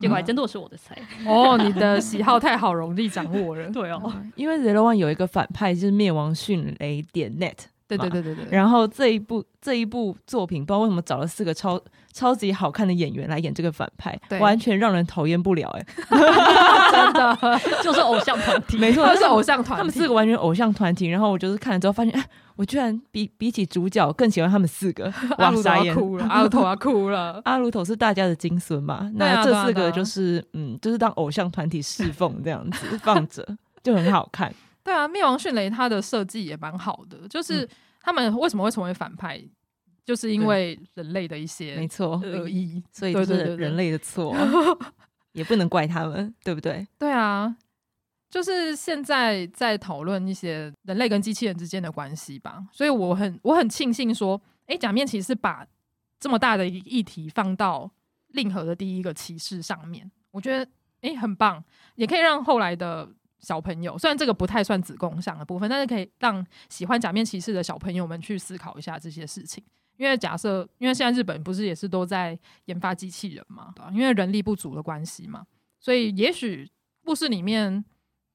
[0.00, 0.96] 结果还真的是我的菜
[1.26, 1.58] 哦！
[1.58, 3.68] 你的喜好太好，容易掌握了。
[3.72, 7.54] 对哦，因为 Zero One 有一个反派就是灭亡迅雷点 net，
[7.88, 8.46] 对对对对对。
[8.50, 11.80] 然后这一部这一部作品，不知道为什么找了四个超
[12.12, 15.86] 超级好看的演员来演这个反派，完全让人讨厌不了哎！
[16.92, 21.08] 真的 就是偶像团体，没错， 就是偶像团体，他们四个完全偶像团体。
[21.08, 22.24] 然后我就是看了之后发现，哎。
[22.58, 25.04] 我居然比比起主角更喜欢他们四个，
[25.38, 29.08] 阿鲁头要哭了，阿鲁头要哭了， 阿鲁头是大家的精髓嘛？
[29.14, 33.46] 那这四个就是嗯，就是当偶像团体侍奉这样子放着，
[33.80, 34.52] 就很好看。
[34.82, 37.68] 对啊，灭亡迅雷它的设计也蛮好的，就是
[38.00, 39.40] 他们为什么会成为反派，
[40.04, 44.34] 就是因为人类的一些没错恶意，所以就是人类的错，
[45.30, 46.84] 也不能怪他们，对不对？
[46.98, 47.54] 对啊。
[48.30, 55.66] 就是现在在讨论一些人类跟机器人之间的关系吧，所以我很我很庆幸说，哎、假面骑士把
[56.20, 57.90] 这么大的一个议题放到
[58.28, 60.70] 令和的第一个骑士上面，我觉得
[61.00, 61.64] 哎、很棒，
[61.94, 63.08] 也可以让后来的
[63.40, 69.64] 小朋友，虽然这个不太算子宫上的部分，但是可以让喜欢假面骑士的小朋友们去思考一下这些事情。
[69.96, 73.90] 因为假设，因为现在日本不是也是都在研发机器人嘛，对吧？
[73.92, 75.44] 因为人力不足的关系嘛，
[75.80, 76.68] 所以也许
[77.04, 77.84] 故事里面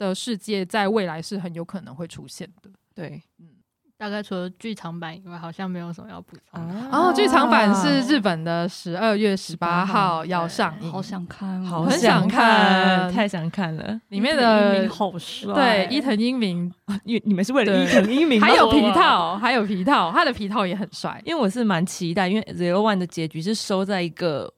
[0.09, 2.69] 的世界在未来是很有可能会出现的。
[2.93, 3.47] 对，嗯。
[3.95, 6.59] 大概除了剧场版以外，好像没有什么要补充。
[6.91, 13.97] 哦，剧场版是日本的十二月十八号要上映，好想看，好想看，太想看了。
[14.09, 16.69] 里面的好帅，对，伊藤英明，
[17.05, 21.21] 你你们是为了伊藤英明， 还有皮套，还有皮套，他的皮套也很帅。
[21.23, 24.53] 因为我是蛮期待，因为 Zero One 的结局是收在一个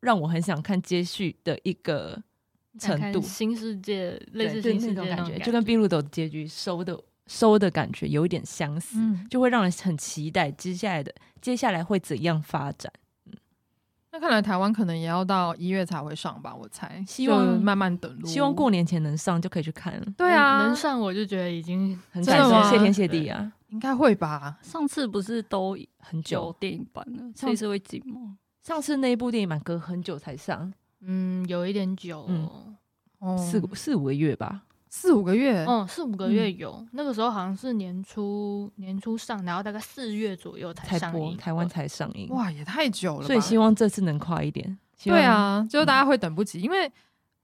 [0.00, 2.18] 让我很想看接续的一个
[2.78, 6.98] 程度，新世界类似新世界那种感觉，就跟碧露斗的结局收的。
[7.28, 12.92] 收的感觉有一点相似，嗯、就会让人很期待接下来的接下来会怎样发展。
[13.24, 13.32] 嗯，
[14.12, 16.54] 那看来台湾可能也要到一月才会上吧？
[16.54, 20.06] 我猜，希望慢慢等，希望过年前能上就可以去看了。
[20.16, 23.52] 对啊，能上我就觉得已经很感谢，谢天谢地啊！
[23.70, 24.58] 应该会吧？
[24.62, 28.36] 上次不是都很久电影版了，这次会紧吗？
[28.62, 30.72] 上次那一部电影版隔很久才上，
[31.06, 34.62] 嗯，有一点久，嗯，四四五个月吧。
[34.88, 44.78] 四五个月，嗯，四五个月有，嗯、那个时候好像是年初年初上，然后大概四月左右才上映，台湾才上映，哇，也太久了，所以希望这次能快一点。
[45.02, 46.90] 对啊，就是大家会等不及，嗯、因为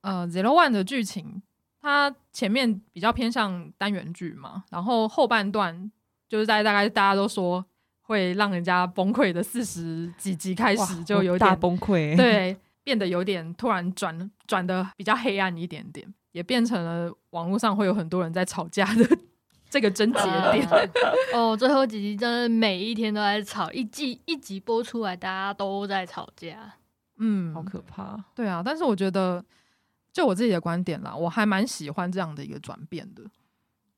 [0.00, 1.42] 呃，Zero One 的剧情
[1.80, 5.90] 它前面比较偏向单元剧嘛，然后后半段
[6.28, 7.62] 就是在大概大家都说
[8.00, 16.12] 会让人家崩溃的四十几集开始就有点大崩溃，对，变得有点突然转转的比较黑暗一点点。
[16.32, 19.06] 也变成了网络上会有很多人在吵架的
[19.68, 20.66] 这个症结点
[21.34, 26.72] 哦，最后几集真的每一天都在吵，一季一集播出来，大家都在吵架，
[27.18, 28.18] 嗯，好可怕。
[28.34, 29.44] 对啊，但是我觉得，
[30.10, 33.22] 就我自己的观点啦，我还蛮喜欢这样的一个转变的。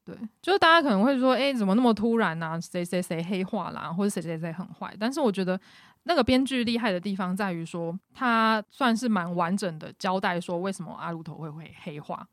[0.05, 0.13] 对，
[0.43, 2.61] 就是大家可能会说，哎、欸，怎么那么突然啊？
[2.61, 4.93] 谁谁谁黑化啦，或者谁谁谁很坏？
[4.99, 5.61] 但是我觉得。
[6.05, 12.27] 那个编剧厉害的地方在于说，他算是蛮完整的交代说，为什么阿鲁头会会黑化，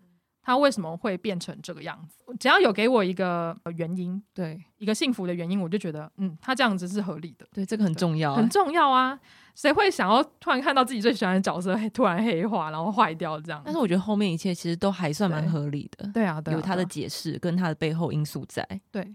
[0.44, 2.18] 他为什么会变成这个样子。
[2.40, 7.48] 只要有给我一个原因，对一个幸福的原因，我就觉得，嗯，他这样子是合理的。
[7.54, 9.20] 对，这个很重要，很重要啊！
[9.54, 13.62] 谁会想要突然看到自己最喜欢的角色突然黑化，然后坏掉这样？
[13.66, 16.10] 但是我觉得后面一切其实都还算蛮合理的。
[16.14, 18.66] 对啊，对啊，有他的解释跟他的背后因素在。
[18.92, 19.14] 对。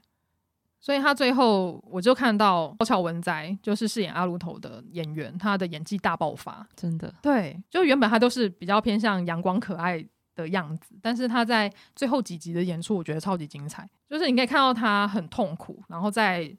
[0.87, 7.13] 所以他最后，我就看到高桥文哉就是饰演阿鲁头的演员，他的演技大爆发，真的。
[7.21, 10.07] 对，就原本他都是比较偏向阳光可爱
[10.37, 13.91] 的样子，但是他在最后几集的演出，我觉得超级精彩。
[14.09, 16.57] 就是你可以看到他很痛苦，然后在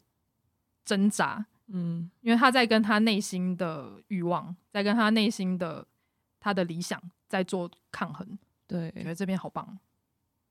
[0.83, 5.87] 挣扎，嗯，因为他在跟他内心的欲望，在跟他内心的
[6.37, 8.37] 他的理想在做抗衡。
[8.67, 9.79] 对，觉得这边好棒。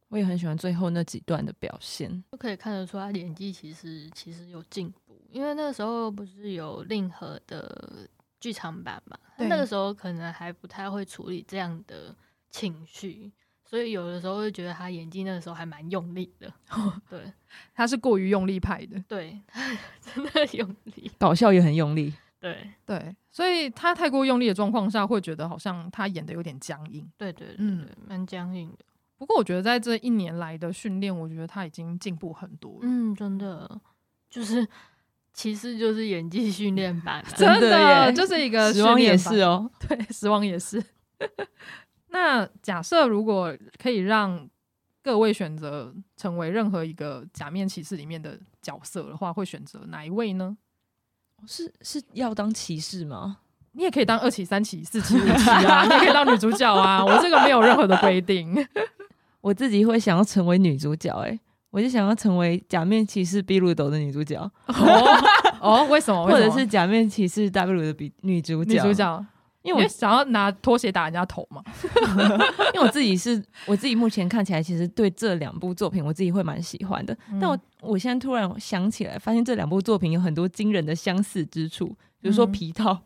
[0.08, 5.20] 我也很喜欢最后那几段的表现，就可以看得出他演技其实其实有进步。
[5.30, 8.08] 因为那个时候不是有令和的
[8.40, 12.14] 剧场版嘛，那个时候可能还不太会处理这样的
[12.48, 13.30] 情绪，
[13.64, 16.50] 所以有的时候会觉得他演技那个时候还蛮用力的。
[17.10, 17.32] 对，
[17.74, 19.38] 他是过于用力派的，对，
[20.00, 22.14] 真的用力，搞笑也很用力。
[22.38, 27.10] 对对，所以他太过用力的状况下，会觉得好像他演的有点僵硬。
[27.18, 28.84] 对对对，嗯，蛮僵硬的。
[29.18, 32.80] 不过我觉得在这一年来的训练，我觉得他已经进步很多了。
[32.82, 33.80] 嗯，真的，
[34.28, 34.66] 就是
[35.32, 40.82] 其实就是演技训练版， 真的，就是一个死亡也是哦，对，死亡也是。
[42.08, 44.48] 那假设如果可以让
[45.02, 50.56] 各位选择成为任何一个假面骑士里面的角色的话，会选择哪一位呢？
[51.46, 53.38] 是是要当骑士吗？
[53.72, 58.54] 你也可以当二骑、三骑、四骑、五骑啊，你也可以当女主角啊，我这个没有任何的规定。
[59.46, 61.38] 我自己会想要成为女主角，哎，
[61.70, 64.36] 我就想要成为假面骑士比鲁斗的女主角。
[64.66, 64.74] 哦，
[65.60, 66.20] 哦，为什么？
[66.26, 68.72] 或者是假面骑士 W 的比女主角？
[68.72, 69.24] 女主角，
[69.62, 71.62] 因为我想要拿拖鞋打人家头嘛。
[72.74, 77.16] 因为我自己是，我自己目前看起来，其实对这两部作品，我自己会蛮喜欢的。
[77.30, 81.86] 嗯、但我我现在突然想起来，发现这两部作品有很多惊人的相似之处，
[82.20, 82.92] 比如说皮套。
[82.92, 83.02] 嗯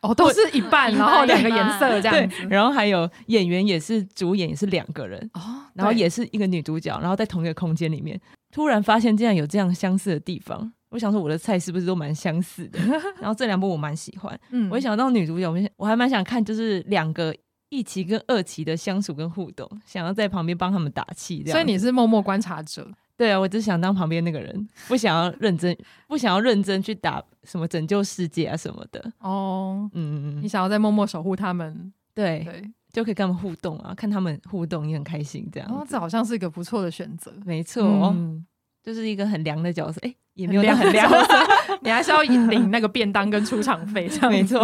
[0.00, 8.20] 哦，都是一半，然后两个颜色这样子，然后还有演员也是主演，也是两个人哦，然后也是一个女主角，然后在同一个空间里面，
[8.52, 12.78] 突然发现竟然有这样相似的地方，我想说我的菜是不是都蛮相似的？
[13.20, 17.34] 然后这两部我蛮喜欢，嗯，我一想到女主角，我我还蛮想看，就是两个
[17.70, 21.52] 一期跟二期的相处跟互动，想要在旁边帮他们打气，这样。
[21.52, 22.88] 所以你是默默观察者。
[23.18, 29.12] 对啊，我只想当旁边那个人，不想要认真，不想要认真去打什么拯救世界啊什么的。
[29.18, 31.92] 哦，嗯，你想要在默默守护他们。
[32.14, 35.68] 对对，就可以跟他们互动啊，看他们互动也很开心，这样。
[35.70, 38.44] 哦，这好像是一个不错的选择，没错，嗯，
[38.82, 41.08] 就是一个很凉的角色，哎、欸，也没有凉很凉，
[41.80, 44.60] 你还是要领那个便当跟出场费，这样没错，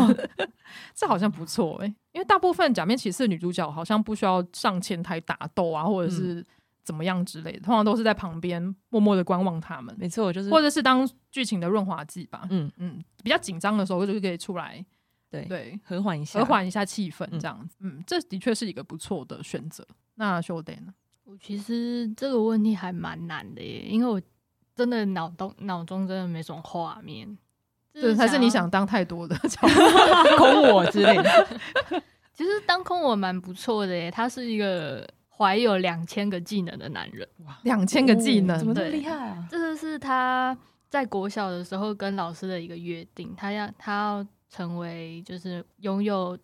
[0.97, 6.45] 这好像不错哎、欸，因为大部分假面骑士女主角好像不需要上前台打斗啊，或者是
[6.85, 14.85] 怎么样之类的，通常都是在旁边默默的观望他们，没错，就是或者是当剧情的润滑剂吧，嗯嗯，比较紧张的时候就可以出来。
[15.31, 19.85] 对对，和缓一下，和缓一下气氛，这样子，嗯，嗯，这的确是一个不错的选择。
[20.15, 20.95] 那修德呢？
[21.25, 24.21] 我其实这个问题还蛮难的耶，因为我
[24.77, 27.37] 真的脑中脑中真的没什么画面，
[27.93, 29.37] 对，还是你想当太多的
[30.39, 31.49] 空我之类的。
[32.33, 35.05] 其实当空我蛮不错的耶，他是一个
[35.37, 39.47] 怀有两千个技能的男人，哇，两千个技能，怎么这么厉害啊？
[39.51, 40.57] 这个是他
[40.89, 44.27] 在国小的时候跟老师的一个约定，他要他要。
[44.51, 46.39] 成为就是拥有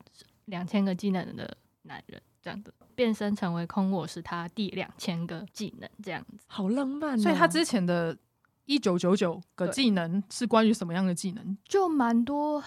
[0.47, 7.16] 两千个技能的男人，这样子变身成为空我是他第两千个技能，这样子好浪漫。
[7.16, 8.16] 所以他之前的
[8.64, 11.57] 一九九九个技能是关于什么样的技能？
[11.64, 12.61] 就蛮多，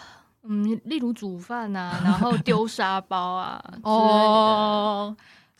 [0.44, 3.62] 嗯，例如煮饭啊，然后 丢沙包啊。
[3.84, 5.14] 哦，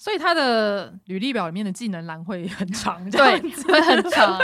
[0.04, 4.38] 所以他的履历表里面的技能栏会很长，对，会很长，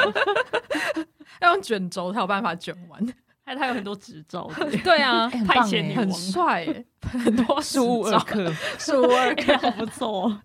[1.41, 3.05] 要用卷轴才有办法卷完。
[3.43, 4.49] 他有很多执照，
[4.86, 5.01] 对。
[5.03, 5.97] 啊， 派遣女王。
[5.97, 9.57] 很帅，很多数二课，数二课。
[9.57, 10.41] 好不错，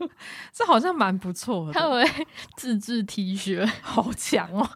[0.52, 1.72] 这好像蛮不错的。
[1.74, 2.04] 他会
[2.56, 4.68] 自制 T 恤，好强哦！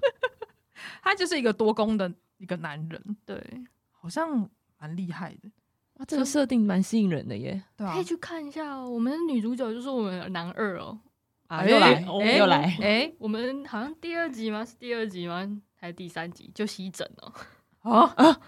[1.02, 3.42] 他就是一个多功的一个男人，对，
[3.90, 5.50] 好像蛮厉害的。
[5.98, 8.88] 哇，这个设定蛮吸引人的耶，对啊，可以去看一下哦。
[8.88, 10.98] 我们的女主角就是我们的男二哦，
[11.48, 12.00] 啊，又来，
[12.36, 14.64] 又来，哎， 我们好像第二集吗？
[14.64, 15.46] 是第二集吗？
[15.76, 17.32] 还是第三集就西整哦？
[17.82, 18.40] 哦啊，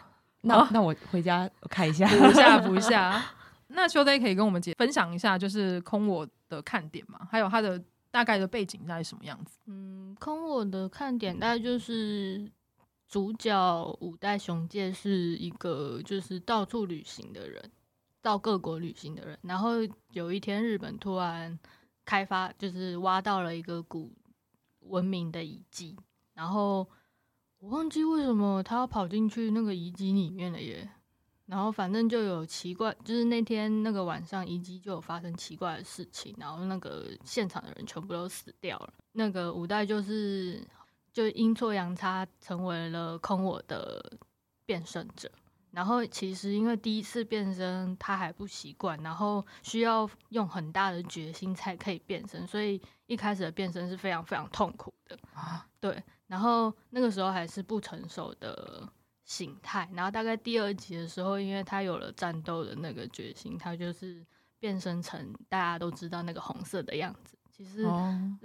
[0.42, 3.22] 那、哦、那我回家看一下，补一下补一下。
[3.68, 7.80] 那秋 day 可以跟我们姐分享一下，就是空我的看点嘛，还有它的
[8.11, 9.59] 大概的背景大概什么样子？
[9.66, 12.51] 嗯，空我的看点大概就是
[13.11, 17.70] 主角五代雄介是一个就是到处旅行的人，
[18.22, 19.38] 到各国旅行的人。
[19.42, 19.72] 然后
[20.12, 21.58] 有一天日本突然
[22.06, 24.11] 开发，就是挖到了一个古
[24.80, 25.98] 文明的遗迹，
[26.32, 26.88] 然后。
[27.62, 30.88] 我忘记为什么他要跑进去那个遗迹里面了耶，
[31.44, 38.94] 然后反正就有奇怪，就是那天那个晚上遗迹就有发生奇怪的事情，然后那个现场的人全部都死掉了。
[39.12, 40.66] 那个五代就是
[41.12, 44.18] 就阴错阳差成为了空我的
[44.64, 45.30] 变身者，
[45.72, 56.02] 然后其实因为第一次变身他还不习惯，然后需要用很大的决心才可以变身，所以一开始的变身是非常非常痛苦的啊，对。
[56.26, 58.88] 然后那个时候还是不成熟的
[59.24, 64.24] 形态，然后大概第二集的时候，因为他有了战斗的那个决心，他就是
[64.61, 67.36] 变身成大家都知道那个红色的样子。
[67.61, 67.82] 其实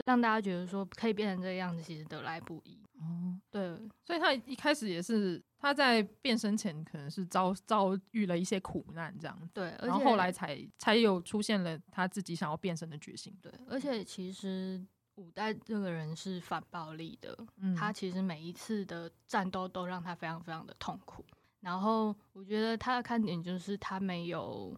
[0.06, 2.78] 让大家觉得说可以变成这个样子，其实得来不易。
[3.00, 13.34] 哦，对，所以他一开始也是他在变身前可能是遭遭遇了一些苦难这样，对，然后后来才才有出现了他自己想要变身的决心。
[13.42, 14.86] 对，而且其实。
[15.18, 21.24] 五代这个人是反暴力的，嗯，他其实每一次的战斗都让他非常非常的痛苦。
[21.62, 24.78] 然后我觉得他的看点就是他没有，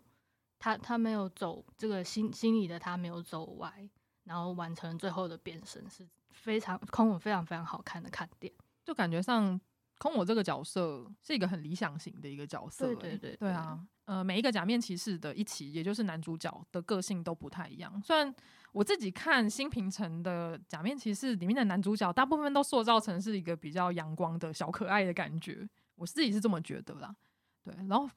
[0.59, 3.89] 他他没有走这个心心里的他没有走歪，
[4.27, 8.53] 然后完成最后的变身是非常空我非常非常好看的看点，
[8.83, 9.59] 就感觉上
[9.97, 18.33] 空我这个角色是一个很理想型的一个角色，欸，对对对，对，对啊，呃，每一个假面骑士的一起，也就是男主角的个性都不太一样，虽然。
[18.73, 27.15] 我自己看新平成的假面骑士里面的男主角，大部分都塑造成是一个比较阳光的小可爱的感觉，我自己是这么觉得啦。
[27.63, 28.07] 对，然后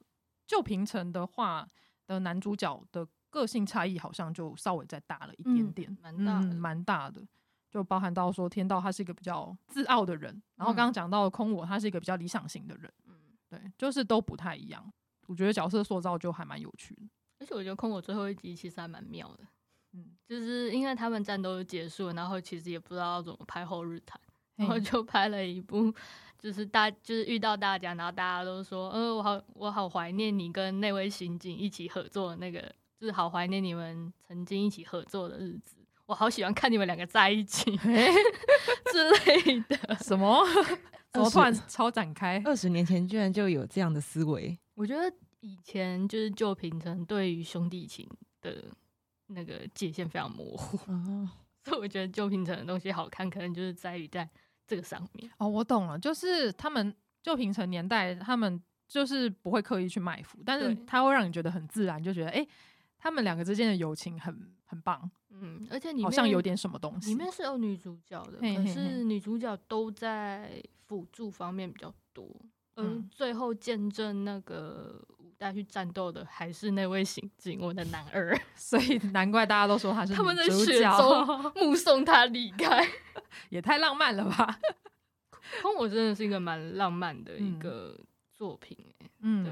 [0.45, 1.67] 旧平成的话
[2.05, 7.27] 的男主角的个性差异好像就稍微再大了一点点，蛮、嗯、大的，蛮、嗯、大的，
[7.71, 13.15] 就包含到说天道他是一个比较自傲的人，然后刚刚讲到空我他是一个比较理想型的人，嗯，
[13.49, 14.93] 对，就是都不太一样。
[15.27, 17.01] 我觉得角色塑造就还蛮有趣的，
[17.39, 19.45] 而且我觉得空我最后一集其实还蛮妙的。
[19.93, 24.19] 嗯，就是因为他们战斗结束，然后其实也不知道要怎么拍后日谈，
[24.55, 25.93] 然后就拍了一部，
[26.37, 39.95] 就是大就是遇到大家，然后大家都说，呃，我好我好怀念你跟那位刑警一起合作的那个，就是好怀念你们曾经一起合作的日子，我好喜欢看你们两个在一起 之类的。
[39.95, 40.45] 什么？
[41.11, 42.39] 怎么突然超展开？
[42.45, 44.55] 二十年前居然就有这样的思维？
[44.75, 48.07] 我觉得以前就是旧平成对于兄弟情
[48.41, 48.63] 的。
[49.33, 51.29] 那个界限非常模糊，哦，
[51.63, 54.29] 所以我觉得旧平成的东西好看，可能就是在于在
[54.67, 55.31] 这个上面。
[55.37, 62.47] 哦，我懂了，就是他们旧平成年代，他们就是不会刻意去卖腐，但是他会让你觉得很自然，就觉得哎、欸，
[63.03, 67.09] 他们两个之间的友情很很棒，嗯，而且好像有点什么东西。
[67.09, 72.29] 里面是有女主角的，可是女主角都在辅助方面比较多，
[72.75, 82.87] 嗯，最后见证那个五代去战斗的还是那位刑警我的男二， 所以难怪大家都说他是 他们在雪中 目送他离开，
[83.49, 84.59] 也太浪漫了吧！
[85.63, 87.99] 空我真的是一个蛮浪漫的一个
[88.31, 88.77] 作品，
[89.21, 89.51] 嗯，对，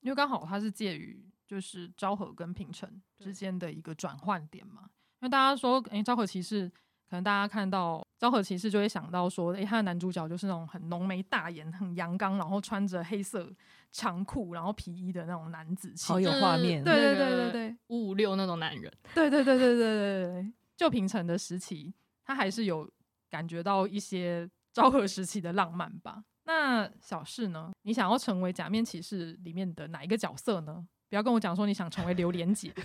[0.00, 1.24] 因为刚好他是介于。
[1.46, 4.82] 就是昭和跟平成之间的一个转换点嘛，
[5.20, 6.68] 因为大家说，诶、欸，昭和骑士
[7.08, 13.48] 可能大家看到昭和骑士就会想到说，诶、欸，他的男主角就是那种很浓眉大眼、很阳刚，然后穿着黑色
[13.92, 16.82] 长裤，然后皮衣的那种男子气，好有画面。
[16.82, 18.92] 对对对对对，五五六那种男人。
[19.14, 21.94] 对对对对对对对，就平成的时期，
[22.24, 22.90] 他还是有
[23.30, 26.24] 感觉到一些昭和时期的浪漫吧。
[26.44, 27.70] 那小事呢？
[27.82, 30.86] 你想要成为假面骑士里面的哪一个角色呢？
[31.08, 32.72] 不要跟我讲说你想成为榴莲姐，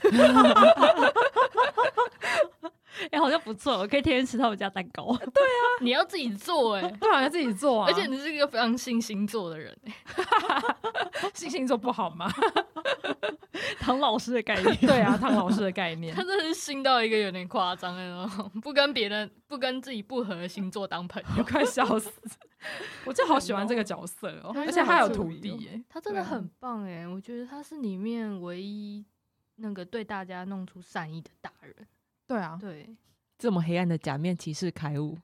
[3.09, 5.05] 哎、欸，好像不错，我可以天天吃他们家蛋糕。
[5.17, 9.93] 对啊，你要自己做哎、欸，对啊，要自己做啊，而且你是一个非常信星座的人、欸，
[11.33, 12.31] 信星座不好吗？
[13.79, 22.11] 唐老师的概念，对啊，唐老师的概念， 他真的是信到一个有点夸张的那种，不跟别人、不跟自己不合的星座当朋友，快笑死！
[23.05, 29.05] 我就好喜欢这个角色哦，而且他有徒弟耶，他真的很棒哎，我觉得他是里面唯一
[29.55, 31.75] 那个对大家弄出善意的大人。
[32.27, 32.95] 对啊，对，
[33.37, 35.17] 这么黑暗的假面骑士开悟，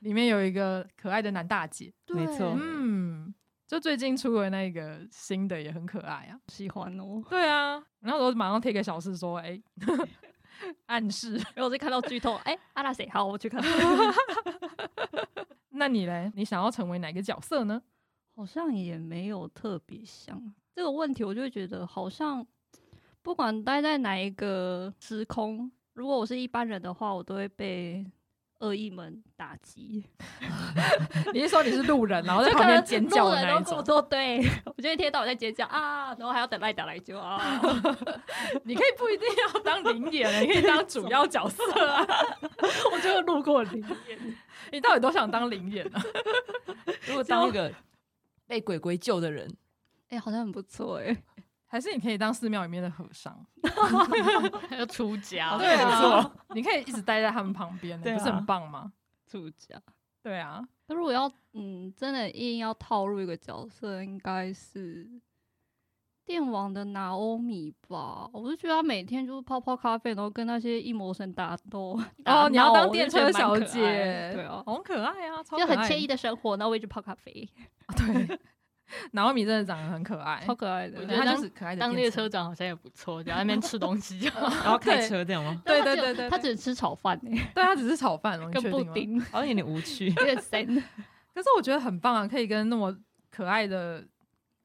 [0.00, 3.34] 里面有一个可爱的男大姐，没错，嗯。
[3.66, 7.22] 就最近出的那个新的也很可爱啊，喜欢哦。
[7.30, 9.62] 对啊，然后我马上贴给小四说，哎、欸，
[10.84, 13.08] 暗示，然后我就看到剧透，哎、欸，阿拉谁？
[13.08, 13.62] 好，我去看。
[15.82, 16.30] 那你嘞？
[16.36, 17.82] 你想要成为哪个角色呢？
[18.36, 20.40] 好像也没有特别想
[20.76, 22.46] 这个问题，我就觉得好像
[23.20, 28.06] 不管待在哪一个时空，如果我是一般人的话，我都会被。
[28.62, 30.04] 恶意们打击，
[31.34, 33.82] 你是说你是路人，然后在旁边尖叫的那一种？
[33.82, 34.38] 都对，
[34.76, 37.60] 我就一天到晚在尖叫啊，然后还要等赖打来救啊。
[38.62, 42.06] 你可以不一定要当临演，你可以当主要角色啊。
[42.92, 44.18] 我就路过灵眼，
[44.70, 46.00] 你到底多想当灵眼啊？
[47.06, 47.72] 如果当一个
[48.46, 49.48] 被鬼鬼救的人，
[50.10, 51.16] 哎、欸，好像很不错哎、欸。
[51.72, 53.34] 还是你可以当寺庙里面的和尚，
[54.78, 58.92] 要出家，对啊，你可以一直待在他们旁边，不是很棒吗？
[59.26, 59.80] 出家，
[60.22, 60.62] 对啊。
[60.86, 65.08] 那如果要嗯，真的硬要套入一个角色，应该是
[66.26, 68.28] 电王的拿欧米吧？
[68.34, 71.98] 我就觉得他每天就是泡泡咖啡，然后跟那些异魔神打斗。
[72.26, 77.48] 哦，你要当电车小姐，对啊，好可爱啊，就很惬意的生活，然后我一直泡咖啡，
[77.96, 78.38] 对。
[79.12, 80.98] 娜欧米真的长得很可爱，超可爱的。
[81.00, 81.80] 我觉得他就是可爱的。
[81.80, 84.18] 当列车长好像也不错，在那边吃东西，
[84.64, 85.60] 然后开车这样吗？
[85.64, 90.66] 对对对对，他只是吃炒饭诶，对他只是炒饭，跟布丁，好像有点无趣， 有点深。
[91.34, 92.94] 可是我觉得很棒啊，可以跟那么
[93.30, 94.04] 可爱的、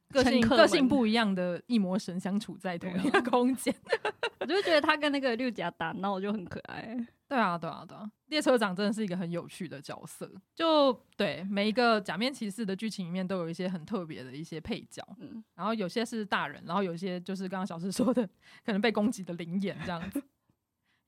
[0.10, 3.74] 个性个性不一样的异魔神相处在同一个空间。
[4.40, 6.98] 我就觉得他跟那个六甲打闹就很可爱。
[7.28, 8.10] 对啊，对啊，对啊！
[8.28, 10.32] 列车长真的是一个很有趣的角色。
[10.56, 15.06] 就对每一个假面骑士的剧情里面，都有一些很特别的一些配角。
[15.20, 18.26] 嗯，然后有些是大人，然后有些就是刚刚小释说的，
[18.66, 20.24] 可能被攻击的灵眼这样子。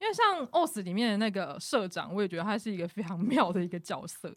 [0.01, 4.35] 因为像 OS 里面的那个社长，我也觉得他是一个非常 妙的一个角色。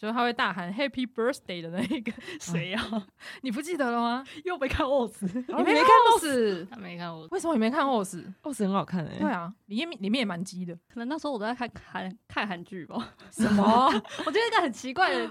[0.00, 2.10] 就是他会大喊 Happy Birthday 的那一个
[2.40, 2.80] 谁呀？
[2.90, 3.06] 啊、
[3.42, 4.24] 你不记得了吗？
[4.46, 6.66] 又没看 OS，你没看 OS？
[6.70, 9.18] 他没看 OS，为什么你没看 OS？OS 很好看哎、欸。
[9.18, 10.74] 对啊，里面里面也蛮鸡的。
[10.88, 13.14] 可能那时候我都在看韩看韩剧吧。
[13.30, 13.62] 什么？
[14.24, 15.30] 我觉得一个很奇怪的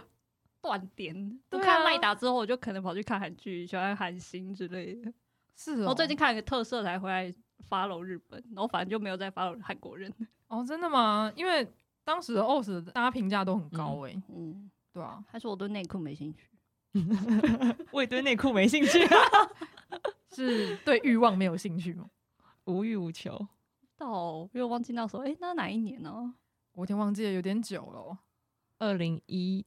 [0.62, 1.40] 断点。
[1.50, 5.12] 我看赖打之后，我就可能跑去看韩剧，喜欢韩星之类的。
[5.56, 5.88] 是哦。
[5.90, 7.34] 我最近看了个特色才回来
[7.68, 10.14] follow 日本，然后反正就没有再 follow 韩国人。
[10.48, 11.34] 哦，真的吗？
[11.36, 11.68] 因为。
[12.10, 16.50] 当时的 OS 大家评价都很高哎、欸，嗯，对啊，还是我对内裤没兴趣，
[17.94, 19.00] 我也对内裤没兴趣，
[20.34, 22.10] 是对欲望没有兴趣吗？
[22.66, 23.48] 无欲无求。
[23.96, 26.34] 到，因为我忘记那时候，哎、欸，那哪一年呢、啊？
[26.74, 28.18] 我有点忘记了，有点久了，
[28.80, 29.64] 二零一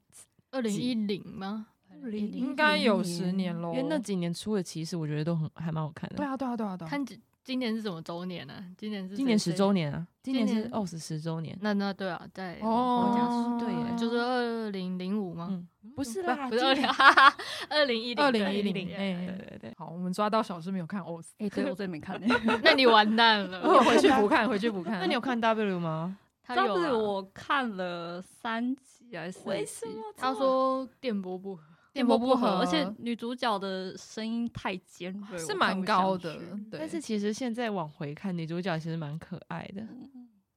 [0.51, 1.69] 二零一零吗？
[2.03, 6.17] 二零应该有十年喽，因为那几年出的其实我觉得都很还蛮好看的。
[6.17, 7.05] 对啊，对啊，对啊，对啊，看
[7.45, 8.55] 今年是什么周年呢？
[8.79, 10.07] 今年是今年十周年啊！
[10.23, 11.59] 今年是 OS 十周年。
[11.61, 15.61] 那那对啊，在哦，对耶，就是二零零五吗？
[15.97, 17.37] 不是啦，不是二零，哈哈，
[17.69, 19.75] 二零一零，二零一零，哎，对对对。
[19.77, 22.21] 好，我们抓到小师没有看 OS，哎，对我真没看，
[22.63, 25.01] 那你完蛋了，我回去不看， 回去不看。
[25.01, 26.17] 那你有看 W 吗？
[26.47, 29.49] W 我看了三集还是四集？
[29.49, 29.95] 为什么？
[30.17, 31.63] 他说电波不合。
[31.93, 36.37] 电波不合，而且女主角的声音太尖锐，是蛮高的。
[36.71, 39.87] 对，但是其实现在往回看，女主角其实蛮可爱的。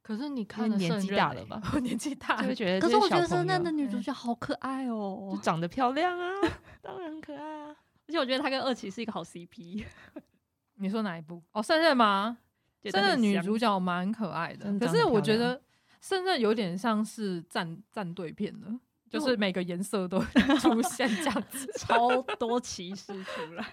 [0.01, 1.61] 可是你看年纪大了吧？
[1.81, 2.79] 年纪大就会觉得。
[2.79, 6.31] 可是我觉得圣诞的女主角好可爱哦，就长得漂亮啊，
[6.81, 7.75] 当然可爱啊。
[8.07, 9.83] 而且我觉得她跟二期是一个好 CP。
[10.77, 11.41] 你说哪一部？
[11.53, 12.37] 哦，圣刃吗？
[12.83, 15.59] 圣刃女主角蛮可爱的，可是我觉得
[16.01, 18.67] 圣刃有点像是战战队片的，
[19.09, 20.19] 就是每个颜色都
[20.59, 23.65] 出现这样子， 超多骑士出来。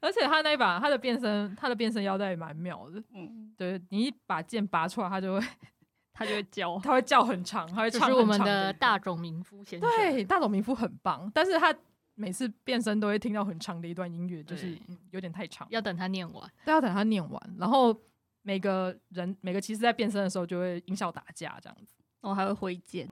[0.00, 3.00] 而且他那一把，他的变身，他的变身腰带也蛮妙的。
[3.14, 5.46] 嗯，对，你一把剑拔出来，他就会，
[6.12, 8.10] 他就会叫，他会叫很长，他会唱很长。
[8.10, 9.88] 就是我们的大冢明夫先生。
[9.90, 11.72] 对，大冢明夫很棒，但是他
[12.14, 14.76] 每次变身都会听到很长的一段音乐，就是
[15.12, 17.54] 有点太长，要等他念完，都要等他念完。
[17.56, 17.96] 然后
[18.42, 23.08] 每个人每个骑士在变身的时候就会音效打架这样子，然后还会挥剑。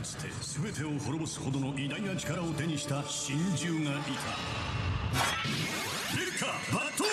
[0.00, 0.28] かつて
[0.62, 4.08] 全てを灭ぼすほどの伟大な力を手にした神獣がいた。
[6.16, 7.04] レルカバト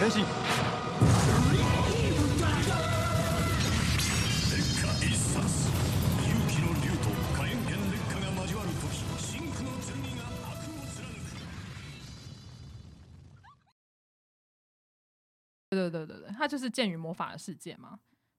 [0.00, 0.24] 変身。
[4.48, 5.40] 烈火一杀
[6.24, 8.88] 勇気の竜と火炎剣烈火が交わる时
[9.20, 11.36] 真红の剣が悪を贯く。
[15.68, 17.98] 对对对对对，它就是剑与魔法的世界嘛。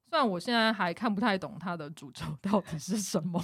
[0.09, 3.39] 虽然我现在还看不太懂它的主轴 到底是什么，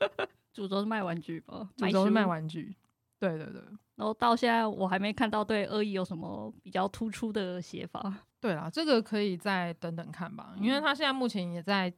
[0.52, 1.68] 主轴是卖玩具吧？
[1.76, 2.76] 主轴是卖玩具，
[3.18, 3.62] 对对对。
[3.96, 8.12] 然后到现在我还没看到对恶意有什么比较突出的写法。
[8.40, 11.92] 对啦，这个可以再等等看吧，因为他现在目前也在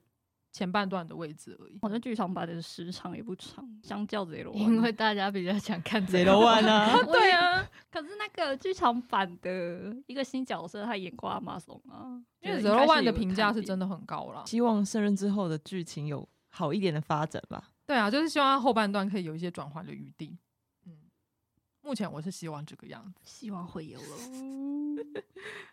[0.52, 1.78] 前半段的位置而已。
[1.82, 6.96] 好像剧场版的时长也不长，相较 Zero One，因为大家比较想看 Zero One 啊。
[7.10, 12.22] 对啊， 可是那个剧场版的一个新角色，他演过阿玛松啊。
[12.40, 17.70] 因为 Zero One 的评价是真的很高了，希望胜任之后的剧情有好一点的发展吧。
[17.86, 20.36] 对啊，就是希望他后半段可以有一些转换的余地。
[20.86, 20.92] 嗯，
[21.82, 24.06] 目前我是希望这个样子，希望会有了。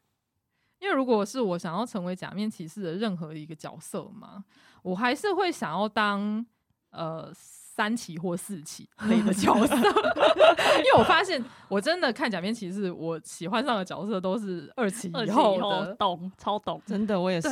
[0.80, 4.43] 因为如果是我想要成为假面骑士的任何一个角色嘛，
[4.81, 6.45] 我还是会想要当
[6.91, 17.49] 呃三期或四期 类的角色，因为我发现我真的看假面骑士，我喜欢上的角色都是二期以后的，懂超懂，真的我也是，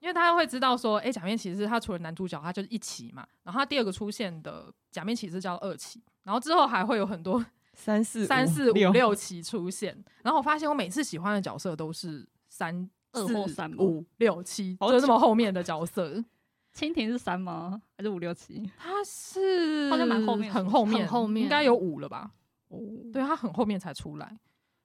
[0.00, 12.26] 因为他会知道说，哎、欸，假面骑士他除了男主角，他就是一期嘛，然后他第二个出现的假面骑士叫二期，然后之后还会有很多三四三四五六期出现，然后我发现我每次喜欢的角色都是。
[12.54, 16.24] 三二或三五六七，就这么后面的角色。
[16.72, 17.82] 蜻蜓是三吗？
[17.96, 18.70] 还是五六七？
[18.76, 22.30] 他是好像蛮后面，很后面，很后面，应该有五了吧？
[22.68, 22.78] 哦，
[23.12, 24.28] 对，他很后面才出来，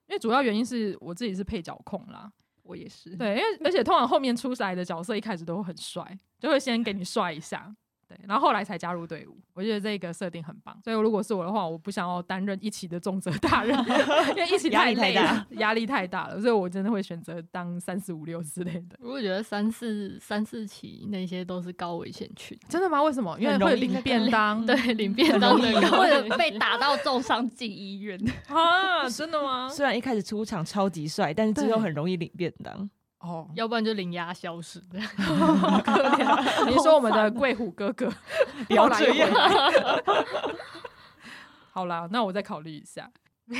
[0.07, 2.31] 因为主要原因是我自己是配角控啦，
[2.63, 3.15] 我也是。
[3.15, 7.75] 对，因为 而且通常后面出来的角色一开始都很帅，就会先给你帅一下。
[8.09, 10.75] 对，然后后来才加入队伍，我觉得这个设定很棒。
[10.83, 13.77] 所以如果是我的话，我不想要担任一起的重责大任，
[14.35, 18.97] 因为一期太累了，压力太大了，所以我真的会选择当三四五六之类的。
[18.99, 23.03] 我觉得三四三四期那些都是高危险群，真的吗？
[23.03, 23.39] 为什么？
[23.39, 28.19] 因为会领便当， 对，领便当的，或者被打到重伤进医院
[28.49, 29.07] 啊？
[29.07, 29.69] 真的吗？
[29.69, 32.89] 虽然一开始出场超级帅，但是之后很容易领便当。
[33.19, 36.69] 哦，要不然就零压消失，这样好可怜。
[36.69, 38.09] 你说我们的贵虎哥哥，
[38.67, 39.29] 不要这样。
[41.71, 43.11] 好啦，那我再考虑一下。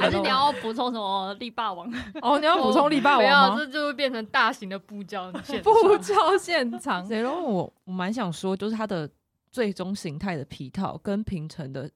[0.00, 1.92] 还是 你要补充什么力霸王？
[2.22, 3.56] 哦，你要补充力霸王吗？
[3.58, 7.06] 这就会变成大型的布教现布教现场。
[7.08, 9.10] 然后我我蛮想说，就是它的
[9.50, 11.90] 最终形态的皮套跟平成的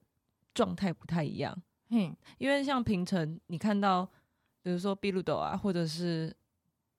[0.53, 1.57] 状态不太一样。
[1.89, 4.07] 嗯，因为像平成，你看到。
[4.67, 6.35] 比如说比鲁多啊，或者是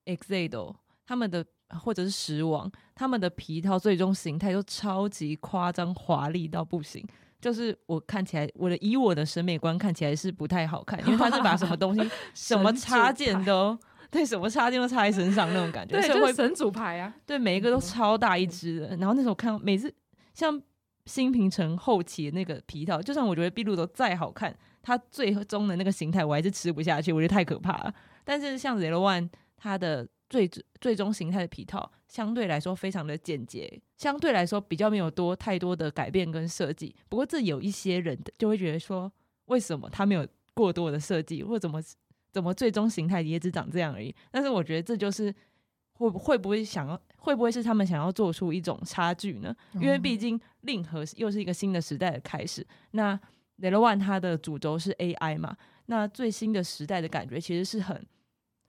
[0.05, 0.73] Exado，
[1.05, 1.45] 他们的
[1.79, 7.07] 或者是石王，他们的皮套最终形态都超级夸张华丽到不行。
[7.39, 13.77] 就是我看起来，我的以我的审美观看起来是不太好看，因为他是把什么东西、 什么插件都
[14.09, 18.97] 对，什么插件都插在身上那种感觉，对，就是神主牌啊，对，每一个都超大一只的。
[18.97, 19.93] 然后那时候看每次
[20.33, 20.59] 像
[21.05, 24.55] 新平成后期的那个皮套，就算我觉得比鲁多再好看。
[24.81, 27.93] 它最终的那个形态，我还是吃不下去，我觉得太可怕了。
[28.23, 30.49] 但是像 Zero One，它的最
[30.79, 36.95] 最终形态的皮套相对来说非常的简洁，相对来说比较没有多太多的改变跟设计。
[37.09, 39.11] 不过这有一些人就会觉得说，
[39.45, 41.81] 为什么它没有过多的设计，或者怎么
[42.31, 44.15] 怎么最终形态也只长这样而已？
[44.31, 45.33] 但是我觉得这就是
[45.93, 46.99] 会会不会想要，
[47.29, 49.55] 会不会是他们想要做出一种差距呢？
[49.75, 53.19] 因为毕竟令和又是一个新的时代的开始，那。
[53.61, 55.53] Zero One 它的主轴是 AI 嘛，
[55.87, 58.07] 那最新的时代的感觉其实是很，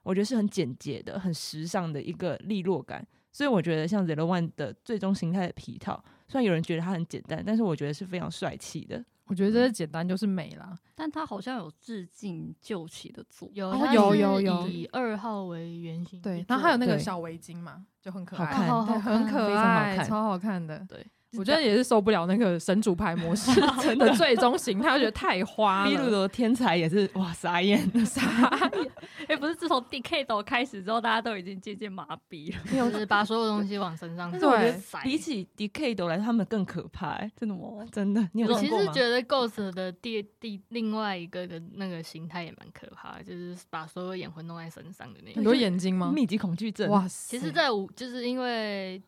[0.03, 9.05] 我觉得是很简洁的、很时尚的一个利落感，所以我觉得像 Zero One 的最终形态的皮套，虽然有人觉得它很简单，但是我觉得是非常帅气的。
[9.31, 14.67] 我觉得这简单就是美啦，但它好像有致敬旧起的作有有有有。
[14.67, 21.07] 以二号为原型，对，然后还有那个小围巾嘛，就很可爱，好看，很可爱，超好看的，对。
[21.39, 25.91] 我觉得也是受不了那个神主牌模式 真的最终形态，我觉得太花了。
[25.91, 28.91] 比鲁德天才也是哇傻眼傻眼，
[29.29, 34.31] 哎，不是自从 Decade 开始之后，大家都已经渐渐麻痹了，就是把所有东西往身上。
[34.41, 34.75] 对，
[35.05, 37.87] 比起 Decade 来，他们更可怕，真的吗？
[37.93, 38.21] 真的？
[38.49, 45.37] 我其实觉得 Ghost 的第第另外一个的那个形态也蛮可怕的，就是把所有眼魂弄在身上的那个。
[45.37, 46.11] 很多眼睛吗？
[46.13, 46.91] 密集恐惧症。
[46.91, 49.01] 哇，其实，在五就是因为。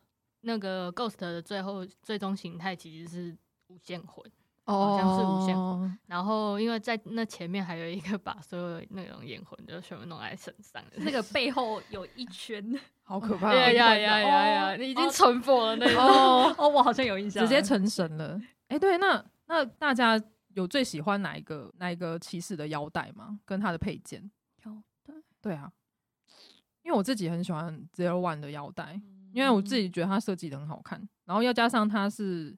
[0.42, 3.36] 那个 Ghost 的最后最终形态其实是
[3.68, 4.24] 无限魂，
[4.64, 5.98] 好像是无限魂。
[6.06, 13.54] 然后因为在那前面还有一个把所有那种眼魂就全部弄在身上，那个背后有一圈， 好可怕！
[13.54, 14.76] 呀呀呀呀呀！
[14.76, 18.40] 你已经成佛了那种哦 哦，我好像有印象，直接成神了。
[18.68, 20.20] 哎，对，那那大家
[20.54, 23.38] 有最喜欢哪一个哪一个骑士的腰带吗？
[23.44, 24.30] 跟他的配件？
[24.64, 25.14] 腰带？
[25.40, 25.70] 对啊，
[26.82, 29.00] 因为我自己很喜欢 Zero One 的腰带。
[29.32, 32.56] 因为我自己觉得它设计的很好看，然后又加上它是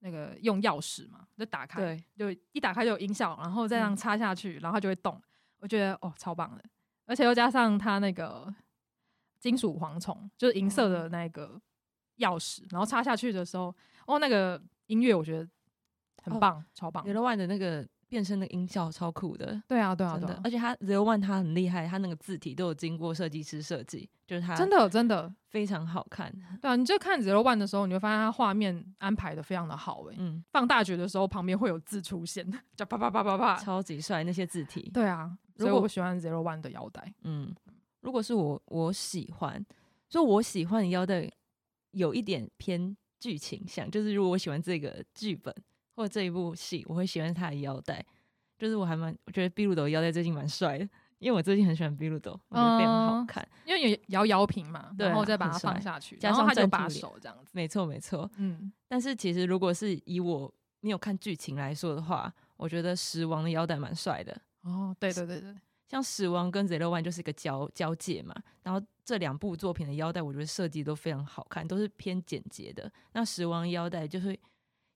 [0.00, 5.20] 那个用钥匙嘛，就打开，对，就一打开就有音效，然后再这样插下去，然后它就会动。
[5.58, 6.62] 我觉得哦，超棒的，
[7.06, 8.52] 而且又加上它那个
[9.40, 11.60] 金属蝗虫，就是银色的那个
[12.18, 13.74] 钥匙，然后插下去的时候，
[14.06, 15.48] 哦，那个音乐我觉得
[16.22, 17.04] 很棒，超棒。
[17.04, 17.86] One 的那个。
[18.08, 26.32] 变身的音效超酷的，对啊，对啊，对啊，而且他 Zero One 他很厉害，他那个字体都有经过设计师设计，就是他真的真的非常好看。
[26.62, 32.46] 对啊，你就看 Zero One 的时候，你会发现他画面安排的非常的好，哎，嗯，放大觉的时候旁边会有字出现，
[32.76, 34.90] 叫啪啪啪啪啪，超级帅那些字体。
[34.94, 37.12] 对啊，所以我喜欢 Zero One 的腰带。
[37.24, 37.52] 嗯，
[38.02, 39.64] 如果是我，我喜欢，
[40.08, 41.28] 所以我喜欢的腰带
[41.90, 45.52] 有一点偏剧情向，就是如果我喜欢这个剧本
[45.96, 48.04] 或者这一部戏，我会喜欢他的腰带。
[48.58, 58.72] 就是我还蛮，我觉得比鲁德腰带最近蛮帅的，因为我最近很喜欢比鲁德，我觉得非常好看，因为有摇摇瓶嘛，然后再把它放下去，加上他就把手这样子，没错没错，嗯。
[58.88, 60.50] 但是其实如果是以我
[60.80, 64.34] 没有看剧情来说的话，我觉得死亡的腰带蛮帅的。
[64.62, 65.54] 哦，对对对对，
[65.86, 72.90] 像死亡跟 Zero One 就是一个交交界嘛，然后这两部作品的腰带我觉得设计都非常好看，都是偏简洁的。
[73.12, 74.34] 那死亡腰带就是。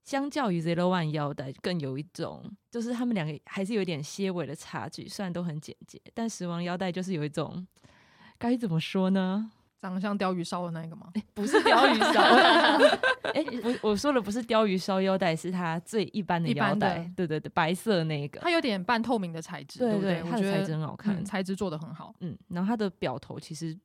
[0.03, 5.07] 相较于 Zero One 腰带，更有一种，就是他们两个还是有一点些微的差距。
[5.07, 7.65] 虽然都很简洁，但死亡腰带就是有一种，
[8.37, 9.51] 该怎么说呢？
[9.79, 11.09] 长得像鯛鱼烧的那个吗？
[11.15, 12.21] 欸、不是鯛鱼烧。
[13.33, 16.99] 哎、欸，我我说的不是鯛鱼烧腰带，是它最一般的腰带。
[17.15, 20.21] 对对对，白色那个，它有点半透明的材质，对不对？
[20.21, 22.13] 它的材质很好看，嗯、材质做的很好。
[22.19, 23.77] 嗯，然后它的表头其实。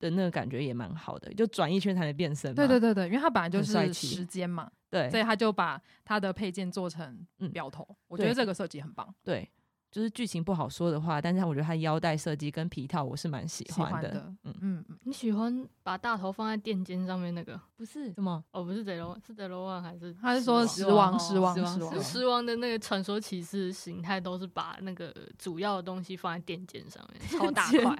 [0.00, 2.54] 的那个感觉也蛮好的，就转一圈才能变身。
[2.54, 7.86] 对对对对，因为它本来就是时间嘛，对，所以他就把他的配件做成表头。
[7.88, 9.14] 嗯、我觉得这个设计很棒。
[9.22, 9.48] 对，
[9.94, 14.10] 就是剧情不好说的话，但是我觉得他腰带设计跟皮套我是蛮喜欢的。
[14.16, 17.60] 嗯嗯嗯，你喜欢把大头放在垫肩上面那个？
[17.76, 18.42] 不是什么？
[18.50, 20.12] 哦，不是 Zero，是 Zero One 还是？
[20.20, 27.96] 他是说狮王狮王狮王狮王的那个传说骑士形态都是把那个主要的东西放在垫肩上面，超大块。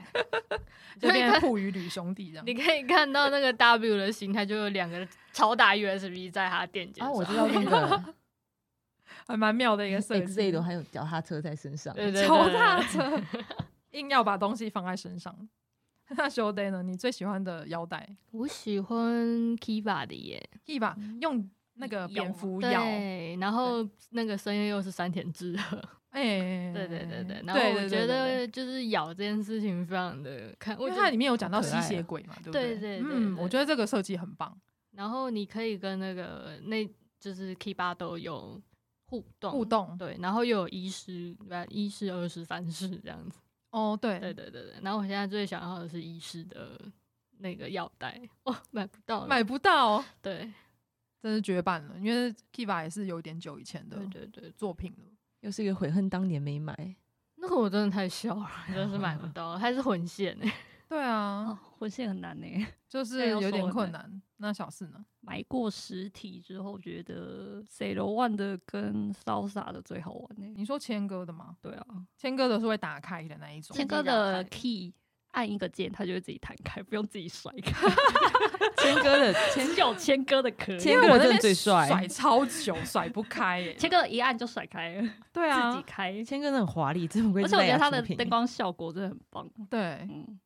[0.98, 7.08] 就变成酷与吕兄弟这样，你可以看到那个 W 的形态，就有两个超大 USB 在他垫肩上。
[7.08, 8.04] 啊，我知道那个，
[9.26, 10.26] 还蛮妙的一个设计。
[10.26, 13.22] Z 都还有脚踏车在身上，脚踏车，
[13.90, 15.34] 硬要把东西放在身上。
[16.16, 16.82] 那 Showday 呢？
[16.82, 18.16] 你最喜欢的腰带？
[18.32, 19.26] 我喜欢
[19.56, 25.80] Kiva 的耶，Kiva 用那个蝙蝠咬，对，然后那个声音又是山田智和。
[26.14, 32.78] 哎，欸、对对对对，然后我觉得就是咬这件事情非常的看，因为它里面有讲到吸血鬼嘛，对不对？
[32.78, 34.56] 对对对，嗯，我觉得这个设计很棒。
[34.92, 36.88] 然后你可以跟那个那
[37.18, 38.60] 就是 Kiba 都有
[39.20, 39.50] 互动。
[39.52, 41.36] 互动，对，然后又有一式，
[41.68, 43.38] 一师、二式、三式这样子。
[43.70, 44.18] 哦，对。
[44.18, 44.74] 对对对对。
[44.82, 46.80] 然后我现在最想要的是一师的
[47.38, 50.52] 那个药袋， 哦，买不到，买不到，对，
[51.20, 55.04] 真是绝版了，因为 Kiba 也是有点久以前的，对对对，作品了。
[55.40, 56.74] 又是一个悔恨当年没买，
[57.36, 60.38] 那个我真的太小了，真的是买不到，还是混线。
[60.38, 60.50] 呢？
[60.88, 62.46] 对啊，哦、 魂线很难呢，
[62.88, 64.22] 就是有点困难。
[64.36, 65.04] 那小四呢？
[65.20, 70.52] 买过实体之后，觉得 Zero One 的跟 Salsa 的最好玩呢。
[70.56, 71.56] 你说千哥的吗？
[71.62, 71.86] 对啊，
[72.16, 74.92] 千哥的是会打开的那一种，千哥的 key。
[75.30, 77.88] 按一个键，它就会自己弹开，不用自己甩开。
[78.78, 83.74] 千哥的只有千哥的可以，千哥真的最帅，甩超久甩不开耶。
[83.74, 86.22] 千哥一按就甩开了，对啊，自己开。
[86.22, 87.42] 千哥很华丽，真的。
[87.42, 89.50] 而且我觉得它的灯光效果真的很棒。
[89.68, 90.38] 对，嗯，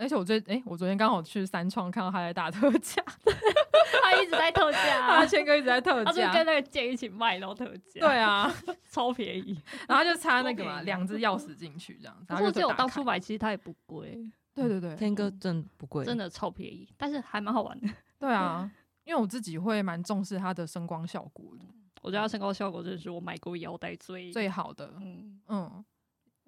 [0.00, 3.04] 而且我最哎、欸，我昨天刚好去三创看到他在打特价，
[4.02, 8.50] 他一直在特价，他谦哥一直在特价，他就跟那个剑一起卖然后特价，对啊，
[8.90, 14.18] 超便宜，然后就插那个嘛，两只钥匙进去这样子，然后就我当初买其实它也不贵，
[14.54, 18.70] 对对对，天哥真不贵，真的超便宜，但是还蛮好玩的，对啊，
[19.04, 21.64] 因为我自己会蛮重视它的声光效果的，
[22.00, 25.40] 我觉得它声光效果真的是我买过腰带最最好的，嗯。
[25.48, 25.84] 嗯，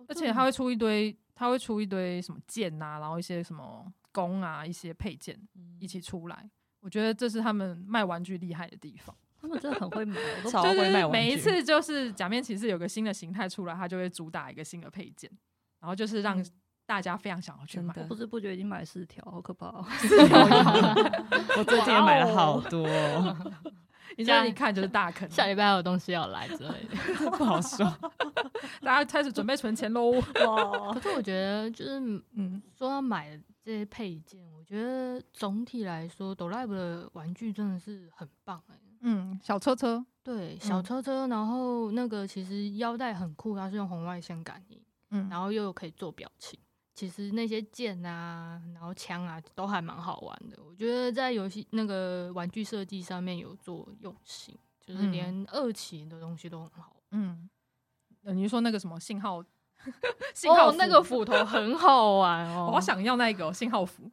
[0.08, 1.14] 而且它会出一堆。
[1.34, 5.38] 他会出一堆什么剑啊，然后一些什么弓啊，一些配件
[5.78, 6.50] 一起出来。
[6.80, 9.16] 我觉得这是他们卖玩具厉害的地方。
[9.42, 11.12] 他们真的很会买，超会卖玩具。
[11.12, 15.28] 每一次就是假面骑士有个新的形态出来，他就会主打一个新的配件，
[15.80, 16.40] 然后就是让
[16.86, 17.92] 大家非常想要去买。
[17.96, 19.84] 我不知不觉已经买了四条，好可怕哦！
[21.58, 22.86] 我最近也买了好多。
[24.16, 27.84] 你这样一看就是大坑，下礼拜还有东西要来之类的， 不好说。
[28.82, 30.10] 大家开始准备存钱喽！
[30.10, 30.92] 哇！
[30.92, 31.98] 可是我觉得，就是
[32.34, 38.78] 嗯，说要买这些配件，我觉得总体来说，哆啦 A 梦的玩具真的是很棒哎。
[39.00, 44.80] 嗯，小车车，对，小车车，然后那个其实腰带很酷，它是用红外线感应，
[45.10, 46.58] 嗯，然后又可以做表情。
[46.94, 50.58] 其实那些剑啊，然后枪啊，都还蛮好玩的。
[50.62, 56.96] 我觉得在游戏那个玩具设计上面有做用心，就是连二期的东西都很好。
[57.12, 57.48] 嗯，
[58.22, 59.42] 你说那个什么信号？
[60.34, 64.10] 信号、哦、那个斧头很好玩 哦，我好想要那个信号斧。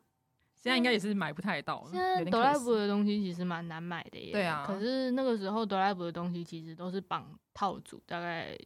[0.56, 1.85] 现在应该也是买不太到。
[1.89, 4.31] 现在哆啦 A 梦的东西其实蛮难买的耶。
[4.31, 4.65] 对啊。
[4.68, 8.57] 可是那个时候哆啦 A 梦的东西其实都是绑套组，大概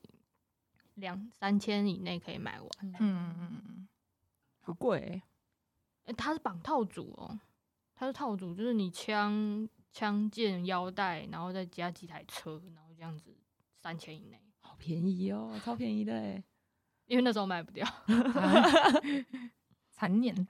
[0.96, 2.70] 两三千以内可以买完。
[2.84, 3.88] 嗯嗯嗯。
[4.64, 5.24] 不贵、欸，
[6.06, 7.40] 哎、欸，它是绑套组哦、喔，
[7.94, 13.36] 它是套组，就是你枪、枪剑、腰带，然后再加几台车，然后这样子
[13.78, 16.44] 三千以内，好便宜哦、喔，超便宜的哎，
[17.08, 17.86] 因为那时候卖不掉
[19.92, 20.48] 残念。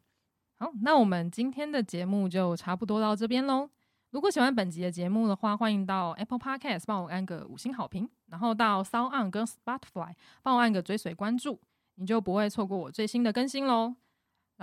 [0.60, 3.70] 好，那我们今天的节目就差不多到这边喽。
[4.12, 10.14] 如果喜欢本集的节目的话，欢迎到 Apple Podcast 帮我按个五星好评，然后到 SoundOn 跟 Spotify
[10.44, 11.60] 帮我按个追随关注，
[11.96, 13.96] 你就不会错过我最新的更新喽。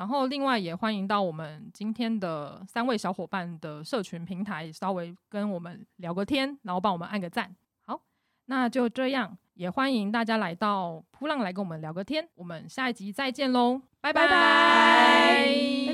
[0.01, 7.55] 然后，另外也欢迎到我们今天的三位小伙伴的社群平台，稍微跟我们聊个天，然后帮我们按个赞。
[7.85, 8.01] 好，
[8.47, 12.27] 那就这样，也欢迎大家来到扑浪来跟我们聊个天。
[12.35, 14.35] 我们下一集再见喽，拜拜拜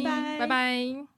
[0.05, 1.16] 拜拜拜。